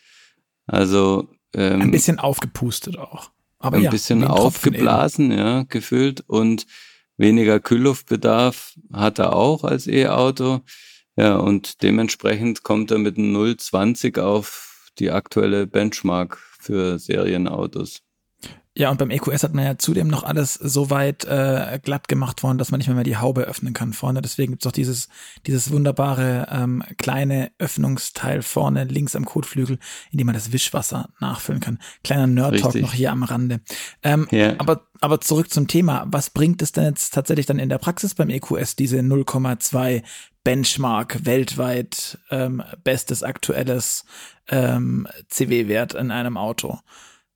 Also 0.68 1.28
ähm, 1.54 1.82
ein 1.82 1.92
bisschen 1.92 2.20
aufgepustet 2.20 2.98
auch. 2.98 3.32
Aber 3.60 3.78
ein 3.78 3.84
ja, 3.84 3.90
bisschen 3.90 4.24
aufgeblasen, 4.24 5.32
ja, 5.32 5.64
gefüllt 5.64 6.24
und 6.28 6.66
weniger 7.18 7.60
Kühlluftbedarf 7.60 8.76
hat 8.92 9.20
er 9.20 9.36
auch 9.36 9.64
als 9.64 9.88
E-Auto. 9.88 10.62
Ja, 11.18 11.38
und 11.38 11.82
dementsprechend 11.82 12.64
kommt 12.64 12.92
er 12.92 12.98
mit 12.98 13.18
einem 13.18 13.36
0,20 13.36 14.20
auf 14.20 14.90
die 15.00 15.12
aktuelle 15.12 15.68
Benchmark 15.68 16.38
für 16.60 17.00
Serienautos. 17.00 18.05
Ja, 18.78 18.92
und 18.92 18.98
beim 18.98 19.10
EQS 19.10 19.44
hat 19.44 19.54
man 19.54 19.64
ja 19.64 19.78
zudem 19.78 20.10
noch 20.10 20.24
alles 20.24 20.56
so 20.56 20.90
weit 20.90 21.24
äh, 21.24 21.80
glatt 21.82 22.10
gemacht 22.10 22.44
worden, 22.44 22.58
dass 22.58 22.72
man 22.72 22.80
nicht 22.80 22.88
mehr, 22.88 22.96
mehr 22.96 23.06
die 23.06 23.16
Haube 23.16 23.44
öffnen 23.44 23.74
kann 23.74 23.94
vorne. 23.94 24.22
Deswegen 24.22 24.52
gibt's 24.52 24.68
auch 24.68 24.74
dieses, 24.74 25.08
dieses 25.48 25.72
wunderbare 25.72 26.48
ähm, 26.52 26.84
kleine 26.98 27.52
Öffnungsteil 27.58 28.42
vorne 28.42 28.84
links 28.84 29.16
am 29.16 29.24
Kotflügel, 29.24 29.80
in 30.12 30.18
dem 30.18 30.26
man 30.26 30.36
das 30.36 30.52
Wischwasser 30.52 31.08
nachfüllen 31.22 31.62
kann. 31.62 31.80
Kleiner 32.04 32.28
Nerd-Talk 32.28 32.76
noch 32.76 32.92
hier 32.92 33.14
am 33.14 33.24
Rande. 33.24 33.62
Ähm, 34.04 34.28
yeah. 34.34 34.56
aber, 34.58 34.82
aber 35.00 35.22
zurück 35.22 35.52
zum 35.52 35.70
Thema. 35.70 36.06
Was 36.08 36.30
bringt 36.30 36.62
es 36.62 36.74
denn 36.74 36.84
jetzt 36.84 37.14
tatsächlich 37.14 37.46
dann 37.46 37.60
in 37.60 37.70
der 37.70 37.78
Praxis 37.78 38.14
beim 38.14 38.30
EQS, 38.30 38.76
diese 38.76 39.00
0,2 39.00 40.04
Benchmark 40.44 41.26
weltweit 41.26 42.18
ähm, 42.30 42.62
bestes 42.84 43.24
aktuelles 43.24 44.04
ähm, 44.50 45.08
CW-Wert 45.30 45.94
in 45.94 46.12
einem 46.12 46.36
Auto? 46.36 46.80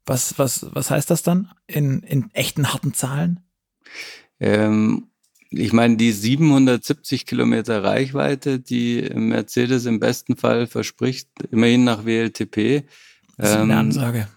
Was, 0.10 0.38
was, 0.38 0.65
was 0.74 0.91
heißt 0.91 1.10
das 1.10 1.24
dann 1.24 1.52
in, 1.67 2.02
in 2.02 2.32
echten 2.34 2.74
harten 2.74 2.93
Zahlen? 2.93 3.41
Ähm, 4.39 5.10
ich 5.52 5.74
meine, 5.74 5.98
die 5.98 6.12
770 6.12 7.26
Kilometer 7.26 7.84
Reichweite, 7.84 8.60
die 8.60 9.10
Mercedes 9.13 9.86
im 9.86 10.00
besten 10.00 10.36
Fall 10.36 10.67
verspricht, 10.67 11.30
immerhin 11.52 11.84
nach 11.84 12.06
WLTP. 12.06 12.86
Das 13.38 13.52
ist 13.52 13.56
eine 13.56 13.74
ähm, 13.74 13.80
Ansage. 13.80 14.28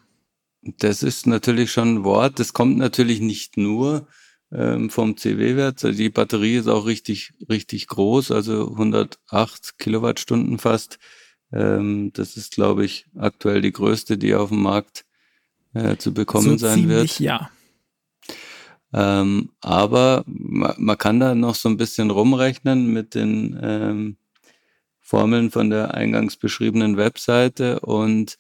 Das 0.63 1.03
ist 1.03 1.27
natürlich 1.27 1.73
schon 1.73 1.97
ein 1.97 2.05
Wort. 2.05 2.39
Das 2.39 2.53
kommt 2.53 2.79
natürlich 2.79 3.21
nicht 3.21 3.57
nur 3.57 4.07
ähm, 4.53 4.91
vom 4.91 5.17
CW-Wert. 5.17 5.85
Also 5.85 5.97
die 5.97 6.11
Batterie 6.11 6.57
ist 6.57 6.69
auch 6.69 6.87
richtig, 6.87 7.33
richtig 7.49 7.89
groß, 7.89 8.31
also 8.31 8.71
108 8.71 9.79
Kilowattstunden 9.79 10.59
fast. 10.59 10.99
Ähm, 11.53 12.13
das 12.15 12.37
ist, 12.37 12.55
glaube 12.55 12.85
ich, 12.85 13.07
aktuell 13.17 13.61
die 13.61 13.73
größte, 13.73 14.17
die 14.17 14.35
auf 14.35 14.51
dem 14.51 14.63
Markt 14.63 15.05
äh, 15.75 15.97
zu 15.97 16.13
bekommen 16.15 16.59
so 16.59 16.67
sein 16.67 16.89
wird. 16.89 17.19
Ja. 17.19 17.51
Ähm, 18.93 19.51
aber 19.61 20.23
man, 20.27 20.75
man, 20.79 20.99
kann 20.99 21.19
da 21.19 21.35
noch 21.35 21.55
so 21.55 21.69
ein 21.69 21.79
bisschen 21.79 22.11
rumrechnen 22.11 22.93
mit 22.93 23.15
den 23.15 23.59
ähm, 23.63 24.17
Formeln 25.01 25.51
von 25.51 25.71
der 25.71 25.95
eingangs 25.95 26.37
beschriebenen 26.37 26.97
Webseite 26.97 27.81
und 27.81 28.37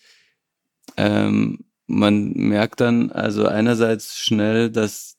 ähm, 0.97 1.65
man 1.87 2.33
merkt 2.33 2.81
dann 2.81 3.11
also 3.11 3.47
einerseits 3.47 4.17
schnell, 4.19 4.71
dass 4.71 5.17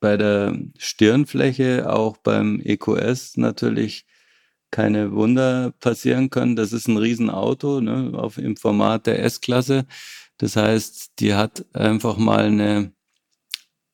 bei 0.00 0.16
der 0.16 0.58
Stirnfläche 0.76 1.90
auch 1.90 2.16
beim 2.18 2.60
EQS 2.62 3.36
natürlich 3.38 4.04
keine 4.70 5.12
Wunder 5.12 5.72
passieren 5.80 6.30
können. 6.30 6.56
Das 6.56 6.72
ist 6.72 6.88
ein 6.88 6.96
Riesenauto 6.96 7.80
ne, 7.80 8.12
auf, 8.14 8.38
im 8.38 8.56
Format 8.56 9.06
der 9.06 9.22
S-Klasse. 9.22 9.86
Das 10.38 10.56
heißt, 10.56 11.20
die 11.20 11.34
hat 11.34 11.64
einfach 11.74 12.18
mal 12.18 12.46
eine, 12.46 12.92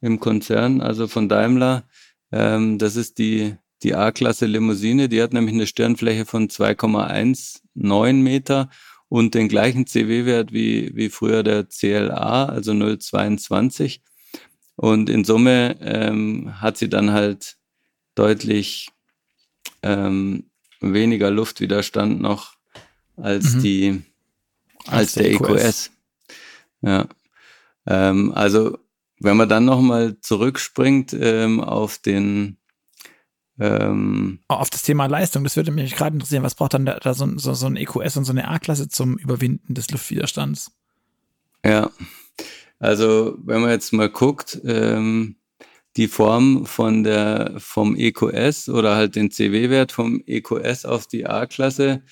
im 0.00 0.20
Konzern, 0.20 0.80
also 0.80 1.06
von 1.06 1.28
Daimler. 1.28 1.84
Ähm, 2.32 2.78
das 2.78 2.96
ist 2.96 3.18
die, 3.18 3.56
die 3.82 3.94
A-Klasse 3.94 4.46
Limousine. 4.46 5.08
Die 5.08 5.22
hat 5.22 5.32
nämlich 5.32 5.54
eine 5.54 5.66
Stirnfläche 5.66 6.26
von 6.26 6.48
2,19 6.48 8.12
Meter 8.14 8.70
und 9.08 9.34
den 9.34 9.48
gleichen 9.48 9.86
CW-Wert 9.86 10.52
wie, 10.52 10.94
wie 10.94 11.08
früher 11.08 11.42
der 11.42 11.68
CLA, 11.68 12.46
also 12.46 12.72
0,22. 12.72 14.00
Und 14.76 15.10
in 15.10 15.24
Summe 15.24 15.76
ähm, 15.80 16.60
hat 16.60 16.76
sie 16.76 16.88
dann 16.88 17.12
halt 17.12 17.56
deutlich 18.14 18.90
ähm, 19.82 20.50
weniger 20.80 21.30
Luftwiderstand 21.30 22.20
noch 22.20 22.54
als 23.16 23.54
mhm. 23.54 23.62
die 23.62 24.02
als, 24.86 24.92
als 24.92 25.12
der 25.14 25.32
EQS. 25.32 25.40
EQS. 25.40 25.90
Ja. 26.82 27.08
Ähm, 27.86 28.32
also 28.34 28.78
wenn 29.20 29.36
man 29.36 29.48
dann 29.48 29.64
nochmal 29.64 30.20
zurückspringt 30.20 31.16
ähm, 31.18 31.60
auf 31.60 31.98
den 31.98 32.58
ähm, 33.58 34.40
Auf 34.48 34.70
das 34.70 34.82
Thema 34.82 35.06
Leistung, 35.06 35.44
das 35.44 35.56
würde 35.56 35.70
mich 35.70 35.94
gerade 35.94 36.14
interessieren. 36.14 36.42
Was 36.42 36.54
braucht 36.54 36.74
dann 36.74 36.86
da, 36.86 36.98
da 36.98 37.14
so, 37.14 37.26
so, 37.36 37.54
so 37.54 37.66
ein 37.66 37.76
EQS 37.76 38.16
und 38.16 38.24
so 38.24 38.32
eine 38.32 38.48
A-Klasse 38.48 38.88
zum 38.88 39.16
Überwinden 39.18 39.74
des 39.74 39.90
Luftwiderstands? 39.90 40.70
Ja, 41.64 41.90
also 42.78 43.36
wenn 43.44 43.60
man 43.60 43.70
jetzt 43.70 43.92
mal 43.92 44.08
guckt, 44.08 44.60
ähm, 44.64 45.36
die 45.96 46.08
Form 46.08 46.66
von 46.66 47.02
der 47.02 47.54
vom 47.58 47.96
EQS 47.96 48.68
oder 48.68 48.94
halt 48.94 49.16
den 49.16 49.30
CW-Wert 49.30 49.90
vom 49.90 50.22
EQS 50.26 50.84
auf 50.84 51.06
die 51.06 51.26
A-Klasse 51.26 52.02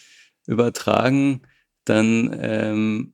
übertragen, 0.47 1.43
dann 1.85 2.37
ähm, 2.41 3.13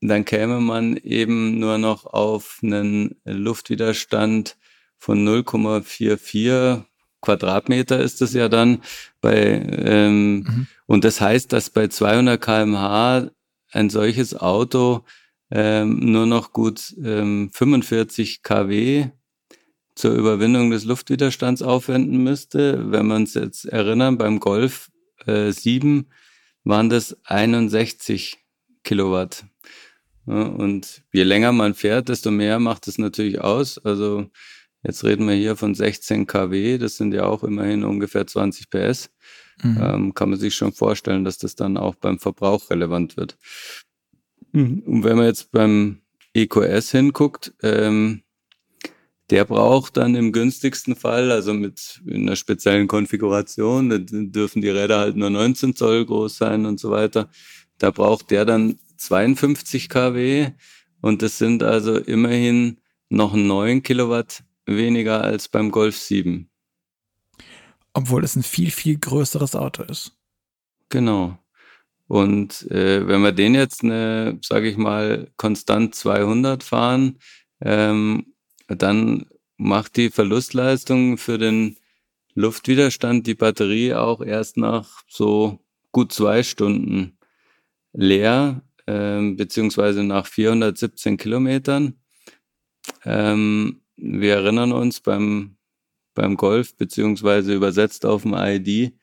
dann 0.00 0.24
käme 0.24 0.60
man 0.60 0.96
eben 0.98 1.58
nur 1.58 1.78
noch 1.78 2.04
auf 2.04 2.60
einen 2.62 3.16
Luftwiderstand 3.24 4.58
von 4.98 5.26
0,44 5.26 6.84
Quadratmeter 7.24 8.00
ist 8.00 8.22
es 8.22 8.32
ja 8.34 8.48
dann 8.48 8.82
bei 9.20 9.36
ähm, 9.36 10.34
mhm. 10.34 10.66
und 10.86 11.04
das 11.04 11.20
heißt, 11.20 11.52
dass 11.52 11.70
bei 11.70 11.88
200 11.88 12.40
km/h 12.40 13.30
ein 13.72 13.90
solches 13.90 14.36
Auto 14.36 15.04
ähm, 15.50 15.98
nur 16.00 16.26
noch 16.26 16.52
gut 16.52 16.94
ähm, 17.02 17.50
45 17.52 18.42
kW 18.42 19.08
zur 19.94 20.12
Überwindung 20.14 20.70
des 20.70 20.84
Luftwiderstands 20.84 21.62
aufwenden 21.62 22.22
müsste. 22.22 22.90
Wenn 22.90 23.06
man 23.06 23.24
es 23.24 23.34
jetzt 23.34 23.66
erinnern, 23.66 24.18
beim 24.18 24.40
Golf 24.40 24.90
äh, 25.26 25.50
7 25.50 26.06
waren 26.64 26.88
das 26.88 27.16
61 27.24 28.38
Kilowatt. 28.82 29.44
Ja, 30.26 30.42
und 30.42 31.02
je 31.12 31.22
länger 31.22 31.52
man 31.52 31.74
fährt, 31.74 32.08
desto 32.08 32.30
mehr 32.30 32.58
macht 32.58 32.88
es 32.88 32.98
natürlich 32.98 33.40
aus. 33.40 33.78
Also 33.78 34.30
Jetzt 34.84 35.02
reden 35.02 35.26
wir 35.26 35.34
hier 35.34 35.56
von 35.56 35.74
16 35.74 36.26
kW, 36.26 36.78
das 36.78 36.96
sind 36.96 37.14
ja 37.14 37.24
auch 37.24 37.42
immerhin 37.42 37.84
ungefähr 37.84 38.26
20 38.26 38.68
PS. 38.68 39.10
Mhm. 39.62 39.80
Ähm, 39.80 40.14
kann 40.14 40.30
man 40.30 40.38
sich 40.38 40.54
schon 40.54 40.72
vorstellen, 40.72 41.24
dass 41.24 41.38
das 41.38 41.54
dann 41.54 41.76
auch 41.76 41.94
beim 41.94 42.18
Verbrauch 42.18 42.70
relevant 42.70 43.16
wird. 43.16 43.38
Mhm. 44.52 44.82
Und 44.86 45.04
wenn 45.04 45.16
man 45.16 45.26
jetzt 45.26 45.52
beim 45.52 46.02
EQS 46.34 46.90
hinguckt, 46.90 47.54
ähm, 47.62 48.22
der 49.30 49.46
braucht 49.46 49.96
dann 49.96 50.14
im 50.16 50.32
günstigsten 50.32 50.96
Fall, 50.96 51.32
also 51.32 51.54
mit 51.54 52.02
einer 52.10 52.36
speziellen 52.36 52.88
Konfiguration, 52.88 53.88
da 53.88 53.96
dürfen 53.98 54.60
die 54.60 54.68
Räder 54.68 54.98
halt 54.98 55.16
nur 55.16 55.30
19 55.30 55.74
Zoll 55.74 56.04
groß 56.04 56.36
sein 56.36 56.66
und 56.66 56.78
so 56.78 56.90
weiter. 56.90 57.30
Da 57.78 57.90
braucht 57.90 58.30
der 58.30 58.44
dann 58.44 58.78
52 58.98 59.88
kW 59.88 60.50
und 61.00 61.22
das 61.22 61.38
sind 61.38 61.62
also 61.62 61.96
immerhin 61.96 62.80
noch 63.08 63.34
9 63.34 63.82
Kilowatt 63.82 64.44
weniger 64.66 65.22
als 65.22 65.48
beim 65.48 65.70
Golf 65.70 65.96
7. 65.96 66.50
Obwohl 67.92 68.24
es 68.24 68.36
ein 68.36 68.42
viel, 68.42 68.70
viel 68.70 68.98
größeres 68.98 69.54
Auto 69.54 69.82
ist. 69.84 70.16
Genau. 70.88 71.38
Und 72.06 72.70
äh, 72.70 73.06
wenn 73.06 73.22
wir 73.22 73.32
den 73.32 73.54
jetzt, 73.54 73.82
eine, 73.82 74.38
sage 74.42 74.68
ich 74.68 74.76
mal, 74.76 75.30
konstant 75.36 75.94
200 75.94 76.62
fahren, 76.62 77.18
ähm, 77.60 78.34
dann 78.68 79.26
macht 79.56 79.96
die 79.96 80.10
Verlustleistung 80.10 81.18
für 81.18 81.38
den 81.38 81.76
Luftwiderstand 82.34 83.26
die 83.26 83.34
Batterie 83.34 83.94
auch 83.94 84.20
erst 84.20 84.56
nach 84.56 85.02
so 85.08 85.64
gut 85.92 86.12
zwei 86.12 86.42
Stunden 86.42 87.16
leer, 87.92 88.62
ähm, 88.86 89.36
beziehungsweise 89.36 90.02
nach 90.02 90.26
417 90.26 91.16
Kilometern. 91.16 92.00
Ähm, 93.04 93.83
wir 93.96 94.34
erinnern 94.34 94.72
uns 94.72 95.00
beim, 95.00 95.56
beim 96.14 96.36
Golf, 96.36 96.76
beziehungsweise 96.76 97.54
übersetzt 97.54 98.06
auf 98.06 98.22
dem 98.22 98.34
ID 98.34 98.94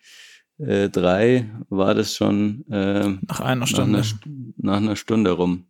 äh, 0.58 0.89
3 0.89 1.50
war 1.70 1.94
das 1.96 2.16
schon 2.16 2.66
äh, 2.70 3.10
nach 3.28 3.39
einer 3.39 3.68
Stunde. 3.68 4.00
Nach 4.00 4.14
einer, 4.24 4.54
nach 4.58 4.78
einer 4.78 4.96
Stunde 4.96 5.32
rum. 5.32 5.66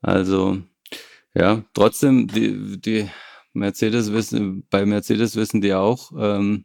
Also 0.00 0.58
ja, 1.34 1.64
trotzdem, 1.74 2.28
die, 2.28 2.80
die 2.80 3.08
Mercedes 3.52 4.12
wissen, 4.12 4.66
bei 4.70 4.86
Mercedes 4.86 5.36
wissen 5.36 5.60
die 5.60 5.74
auch, 5.74 6.12
ähm, 6.18 6.64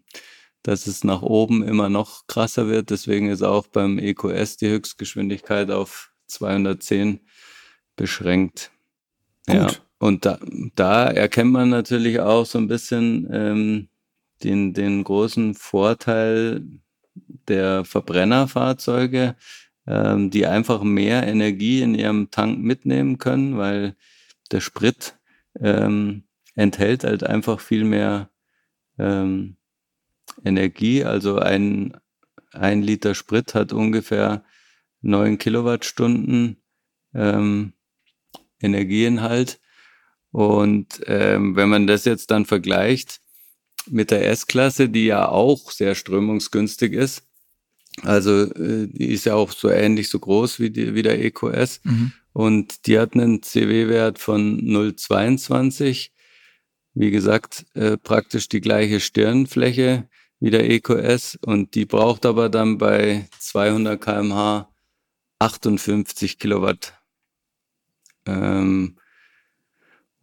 dass 0.61 0.88
es 0.88 1.03
nach 1.03 1.22
oben 1.22 1.64
immer 1.64 1.89
noch 1.89 2.28
krasser 2.28 2.68
wird. 2.68 2.89
Deswegen 2.89 3.30
ist 3.30 3.41
auch 3.41 3.68
beim 3.68 3.99
EQS 3.99 4.57
die 4.57 4.70
Höchstgeschwindigkeit 4.70 5.72
auf 5.72 6.11
210 6.28 7.20
beschränkt. 7.95 8.72
Gut. 9.45 9.55
Ja, 9.55 9.70
und 10.04 10.26
da, 10.26 10.38
da 10.76 11.06
erkennt 11.06 11.54
man 11.54 11.70
natürlich 11.70 12.20
auch 12.20 12.45
so 12.45 12.58
ein 12.58 12.68
bisschen 12.68 13.26
ähm, 13.32 13.88
den, 14.43 14.74
den 14.74 15.01
großen 15.01 15.54
Vorteil 15.54 16.62
der 17.47 17.86
Verbrennerfahrzeuge, 17.86 19.38
ähm, 19.88 20.30
die 20.30 20.45
einfach 20.45 20.84
mehr 20.84 21.26
Energie 21.26 21.82
in 21.82 21.95
ihrem 21.95 22.32
Tank 22.32 22.60
mitnehmen 22.60 23.18
können, 23.18 23.58
weil 23.58 23.95
der 24.51 24.60
Sprit 24.60 25.18
ähm, 25.62 26.26
enthält 26.56 27.06
halt 27.06 27.24
einfach 27.24 27.62
viel 27.62 27.86
mehr 27.86 28.30
ähm, 28.99 29.56
Energie. 30.43 31.06
Also 31.06 31.38
ein, 31.38 31.95
ein 32.51 32.82
Liter 32.82 33.16
Sprit 33.16 33.56
hat 33.56 33.72
ungefähr 33.72 34.43
neun 34.99 35.38
Kilowattstunden 35.38 36.62
ähm, 37.14 37.72
Energieinhalt. 38.60 39.62
Und 40.34 41.01
ähm, 41.05 41.55
wenn 41.55 41.69
man 41.69 41.88
das 41.88 42.03
jetzt 42.03 42.29
dann 42.29 42.45
vergleicht 42.45 43.21
mit 43.88 44.11
der 44.11 44.27
S-Klasse, 44.29 44.89
die 44.89 45.05
ja 45.05 45.29
auch 45.29 45.71
sehr 45.71 45.95
strömungsgünstig 45.95 46.91
ist, 46.91 47.23
also 48.01 48.51
äh, 48.53 48.88
die 48.88 49.13
ist 49.13 49.25
ja 49.25 49.36
auch 49.36 49.51
so 49.51 49.69
ähnlich 49.69 50.09
so 50.09 50.19
groß 50.19 50.59
wie, 50.59 50.71
die, 50.71 50.93
wie 50.93 51.03
der 51.03 51.23
EQS 51.23 51.79
mhm. 51.84 52.11
und 52.34 52.88
die 52.88 52.99
hat 52.99 53.13
einen 53.13 53.41
CW-Wert 53.41 54.19
von 54.19 54.59
0,22 54.59 56.09
wie 56.93 57.11
gesagt, 57.11 57.65
äh, 57.73 57.97
praktisch 57.97 58.49
die 58.49 58.61
gleiche 58.61 58.99
Stirnfläche 58.99 60.07
wie 60.39 60.51
der 60.51 60.69
EQS 60.69 61.38
und 61.41 61.75
die 61.75 61.86
braucht 61.86 62.25
aber 62.25 62.49
dann 62.49 62.77
bei 62.77 63.27
200 63.39 63.99
kmh 63.99 64.69
58 65.39 66.39
Kilowatt. 66.39 66.93
Ähm, 68.25 68.97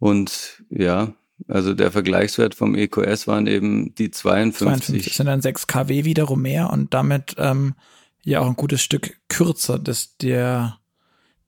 und 0.01 0.63
ja, 0.71 1.13
also 1.47 1.75
der 1.75 1.91
Vergleichswert 1.91 2.55
vom 2.55 2.73
EQS 2.73 3.27
waren 3.27 3.45
eben 3.45 3.93
die 3.93 4.09
52. 4.09 4.87
52 4.87 5.15
sind 5.15 5.27
dann 5.27 5.41
6 5.41 5.67
kW 5.67 6.05
wiederum 6.05 6.41
mehr 6.41 6.71
und 6.71 6.91
damit 6.95 7.35
ähm, 7.37 7.75
ja 8.23 8.39
auch 8.39 8.47
ein 8.47 8.55
gutes 8.55 8.81
Stück 8.81 9.19
kürzer, 9.29 9.77
dass 9.77 10.17
der 10.17 10.79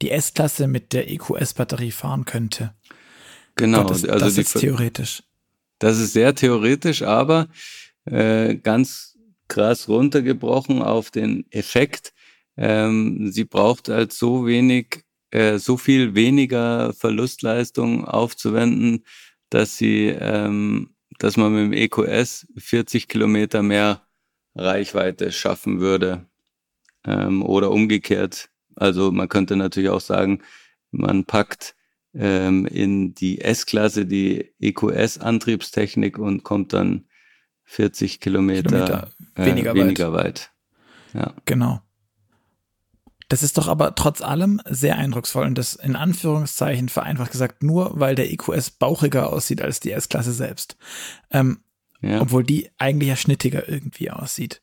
die 0.04 0.12
S-Klasse 0.12 0.68
mit 0.68 0.94
der 0.94 1.10
EQS-Batterie 1.10 1.90
fahren 1.90 2.26
könnte. 2.26 2.76
Genau, 3.56 3.86
das, 3.86 4.06
also 4.06 4.26
das 4.26 4.38
ist 4.38 4.60
theoretisch. 4.60 5.24
Das 5.80 5.98
ist 5.98 6.14
sehr 6.14 6.36
theoretisch, 6.36 7.02
aber 7.02 7.48
äh, 8.06 8.56
ganz 8.56 9.18
krass 9.48 9.90
runtergebrochen 9.90 10.84
auf 10.84 11.10
den 11.10 11.46
Effekt. 11.50 12.14
Ähm, 12.56 13.32
sie 13.32 13.46
braucht 13.46 13.90
halt 13.90 14.14
so 14.14 14.46
wenig, 14.46 15.06
äh, 15.34 15.58
so 15.58 15.78
viel 15.78 16.14
weniger 16.14 16.94
Verlustleistung 16.94 18.06
aufzuwenden, 18.06 19.04
dass 19.50 19.78
sie, 19.78 20.08
ähm, 20.08 20.96
dass 21.18 21.38
man 21.38 21.54
mit 21.54 21.64
dem 21.64 21.74
EQS 21.74 22.46
40 22.56 23.08
Kilometer 23.08 23.64
mehr 23.64 24.06
Reichweite 24.54 25.32
schaffen 25.32 25.80
würde 25.80 26.28
ähm, 27.04 27.42
oder 27.42 27.72
umgekehrt. 27.72 28.50
Also 28.76 29.12
man 29.12 29.28
könnte 29.28 29.56
natürlich 29.56 29.90
auch 29.90 30.02
sagen, 30.02 30.44
man 30.92 31.26
packt 31.26 31.76
ähm, 32.14 32.68
in 32.68 33.16
die 33.16 33.42
S-Klasse 33.42 34.06
die 34.06 34.54
EQS-Antriebstechnik 34.60 36.20
und 36.20 36.44
kommt 36.44 36.74
dann 36.74 37.06
40 37.64 38.20
Kilometer, 38.20 38.70
Kilometer 38.70 39.10
weniger, 39.34 39.72
äh, 39.72 39.76
weniger 39.76 40.14
weit. 40.14 40.52
weit. 41.14 41.22
Ja. 41.26 41.34
Genau. 41.46 41.82
Das 43.34 43.42
ist 43.42 43.58
doch 43.58 43.68
aber 43.68 43.96
trotz 43.96 44.22
allem 44.22 44.62
sehr 44.70 44.96
eindrucksvoll 45.00 45.48
und 45.48 45.58
das 45.58 45.74
in 45.74 45.96
Anführungszeichen 45.96 46.88
vereinfacht 46.88 47.32
gesagt 47.32 47.64
nur, 47.64 48.00
weil 48.00 48.14
der 48.14 48.32
EQS 48.32 48.70
bauchiger 48.70 49.34
aussieht 49.34 49.60
als 49.60 49.80
die 49.80 49.92
S-Klasse 49.92 50.34
selbst. 50.34 50.78
Ähm, 51.32 51.62
ja. 52.00 52.22
Obwohl 52.22 52.44
die 52.44 52.70
eigentlich 52.78 53.10
ja 53.10 53.16
schnittiger 53.16 53.68
irgendwie 53.68 54.12
aussieht. 54.12 54.62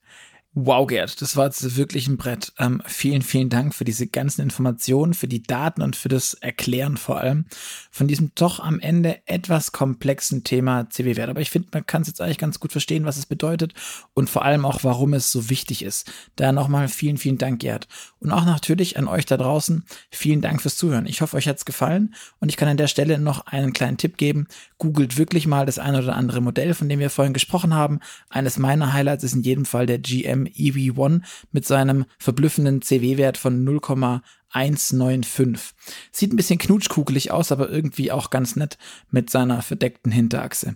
Wow, 0.53 0.88
Gerd, 0.88 1.22
das 1.22 1.36
war 1.36 1.44
jetzt 1.44 1.76
wirklich 1.76 2.09
ein 2.09 2.16
Brett. 2.16 2.53
Ähm, 2.59 2.82
vielen, 2.84 3.22
vielen 3.22 3.51
Dank 3.51 3.72
für 3.72 3.84
diese 3.84 4.09
ganzen 4.09 4.40
Informationen, 4.40 5.14
für 5.14 5.28
die 5.28 5.44
Daten 5.44 5.80
und 5.80 5.94
für 5.94 6.09
das 6.09 6.34
Erklären 6.34 6.96
vor 6.96 7.18
allem 7.20 7.44
von 7.92 8.09
diesem 8.09 8.32
doch 8.34 8.59
am 8.59 8.80
Ende 8.80 9.20
etwas 9.28 9.70
komplexen 9.70 10.42
Thema 10.42 10.90
CW-Wert. 10.90 11.30
Aber 11.30 11.40
ich 11.40 11.51
finde, 11.51 11.68
man 11.72 11.86
kann 11.86 12.03
es 12.03 12.09
jetzt 12.09 12.20
eigentlich 12.20 12.38
ganz 12.38 12.59
gut 12.59 12.72
verstehen, 12.72 13.05
was 13.05 13.16
es 13.16 13.26
bedeutet 13.26 13.74
und 14.12 14.28
vor 14.28 14.44
allem 14.44 14.64
auch, 14.64 14.82
warum 14.82 15.14
es 15.14 15.30
so 15.30 15.51
wichtig 15.51 15.84
ist. 15.84 16.11
Daher 16.34 16.53
nochmal 16.53 16.88
vielen, 16.88 17.18
vielen 17.18 17.38
Dank, 17.38 17.61
Gerd. 17.61 17.86
Und 18.18 18.32
auch 18.32 18.44
natürlich 18.44 18.98
an 18.98 19.07
euch 19.07 19.26
da 19.26 19.36
draußen, 19.36 19.84
vielen 20.11 20.40
Dank 20.40 20.61
fürs 20.62 20.76
Zuhören. 20.76 21.07
Ich 21.07 21.20
hoffe, 21.20 21.36
euch 21.36 21.46
hat's 21.46 21.64
gefallen 21.64 22.12
und 22.40 22.48
ich 22.48 22.57
kann 22.57 22.68
an 22.68 22.76
der 22.76 22.88
Stelle 22.88 23.18
noch 23.18 23.46
einen 23.46 23.72
kleinen 23.72 23.98
Tipp 23.98 24.16
geben. 24.16 24.48
Googelt 24.78 25.16
wirklich 25.16 25.46
mal 25.46 25.64
das 25.64 25.78
eine 25.78 26.03
oder 26.03 26.16
andere 26.16 26.40
Modell, 26.40 26.74
von 26.74 26.88
dem 26.88 26.98
wir 26.98 27.11
vorhin 27.11 27.34
gesprochen 27.34 27.74
haben. 27.74 28.01
Eines 28.30 28.59
meiner 28.59 28.92
Highlights 28.92 29.22
ist 29.22 29.34
in 29.34 29.42
jedem 29.42 29.64
Fall 29.64 29.86
der 29.86 29.98
GM 29.98 30.39
dem 30.45 30.53
EV1 30.53 31.22
mit 31.53 31.66
seinem 31.66 32.05
verblüffenden 32.18 32.82
CW-Wert 32.82 33.38
von 33.38 33.64
0,195. 33.64 35.74
Sieht 36.12 36.32
ein 36.32 36.36
bisschen 36.36 36.59
knutschkugelig 36.59 37.30
aus, 37.30 37.53
aber 37.53 37.70
irgendwie 37.70 38.12
auch 38.12 38.30
ganz 38.30 38.57
nett 38.57 38.78
mit 39.11 39.30
seiner 39.30 39.62
verdeckten 39.62 40.12
Hinterachse. 40.12 40.74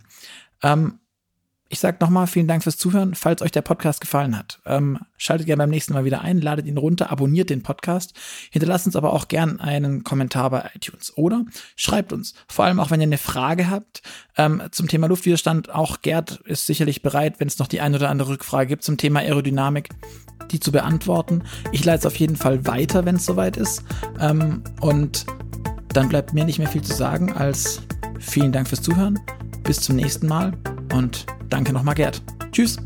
Ähm, 0.63 1.01
ich 1.75 1.81
sage 1.81 1.97
nochmal 2.01 2.29
vielen 2.29 2.47
Dank 2.47 2.63
fürs 2.63 2.77
Zuhören. 2.77 3.17
Falls 3.17 3.43
euch 3.43 3.51
der 3.51 3.61
Podcast 3.61 4.01
gefallen 4.01 4.39
hat, 4.39 4.61
ähm, 4.65 5.01
schaltet 5.17 5.47
gerne 5.47 5.65
beim 5.65 5.71
nächsten 5.71 5.93
Mal 5.93 6.05
wieder 6.05 6.21
ein, 6.21 6.41
ladet 6.41 6.67
ihn 6.67 6.79
runter, 6.79 7.11
abonniert 7.11 7.51
den 7.51 7.65
Podcast, 7.65 8.15
hinterlasst 8.53 8.87
uns 8.87 8.95
aber 8.95 9.13
auch 9.13 9.27
gern 9.27 9.59
einen 9.59 10.05
Kommentar 10.05 10.51
bei 10.51 10.71
iTunes 10.73 11.13
oder 11.17 11.45
schreibt 11.75 12.13
uns. 12.13 12.35
Vor 12.47 12.65
allem 12.65 12.79
auch, 12.79 12.93
wenn 12.93 13.01
ihr 13.01 13.09
eine 13.09 13.19
Frage 13.19 13.71
habt 13.71 14.03
ähm, 14.37 14.63
zum 14.71 14.87
Thema 14.87 15.09
Luftwiderstand. 15.09 15.75
Auch 15.75 16.01
Gerd 16.01 16.43
ist 16.45 16.65
sicherlich 16.67 17.03
bereit, 17.03 17.41
wenn 17.41 17.49
es 17.49 17.59
noch 17.59 17.67
die 17.67 17.81
ein 17.81 17.93
oder 17.93 18.09
andere 18.09 18.29
Rückfrage 18.29 18.69
gibt 18.69 18.85
zum 18.85 18.97
Thema 18.97 19.19
Aerodynamik, 19.19 19.89
die 20.53 20.61
zu 20.61 20.71
beantworten. 20.71 21.43
Ich 21.73 21.85
leite 21.85 21.99
es 21.99 22.07
auf 22.07 22.15
jeden 22.15 22.37
Fall 22.37 22.69
weiter, 22.69 23.05
wenn 23.05 23.17
es 23.17 23.27
soweit 23.27 23.57
ist. 23.57 23.83
Ähm, 24.21 24.63
und 24.81 25.27
dann 25.89 26.09
bleibt 26.09 26.35
mir 26.35 26.45
nicht 26.45 26.61
mehr 26.61 26.69
viel 26.69 26.83
zu 26.83 26.95
sagen 26.95 27.33
als 27.33 27.83
vielen 28.21 28.53
Dank 28.53 28.69
fürs 28.69 28.83
Zuhören. 28.83 29.19
Bis 29.65 29.81
zum 29.81 29.97
nächsten 29.97 30.29
Mal 30.29 30.53
und 30.93 31.27
danke 31.49 31.73
nochmal, 31.73 31.95
Gerd. 31.95 32.23
Tschüss. 32.53 32.79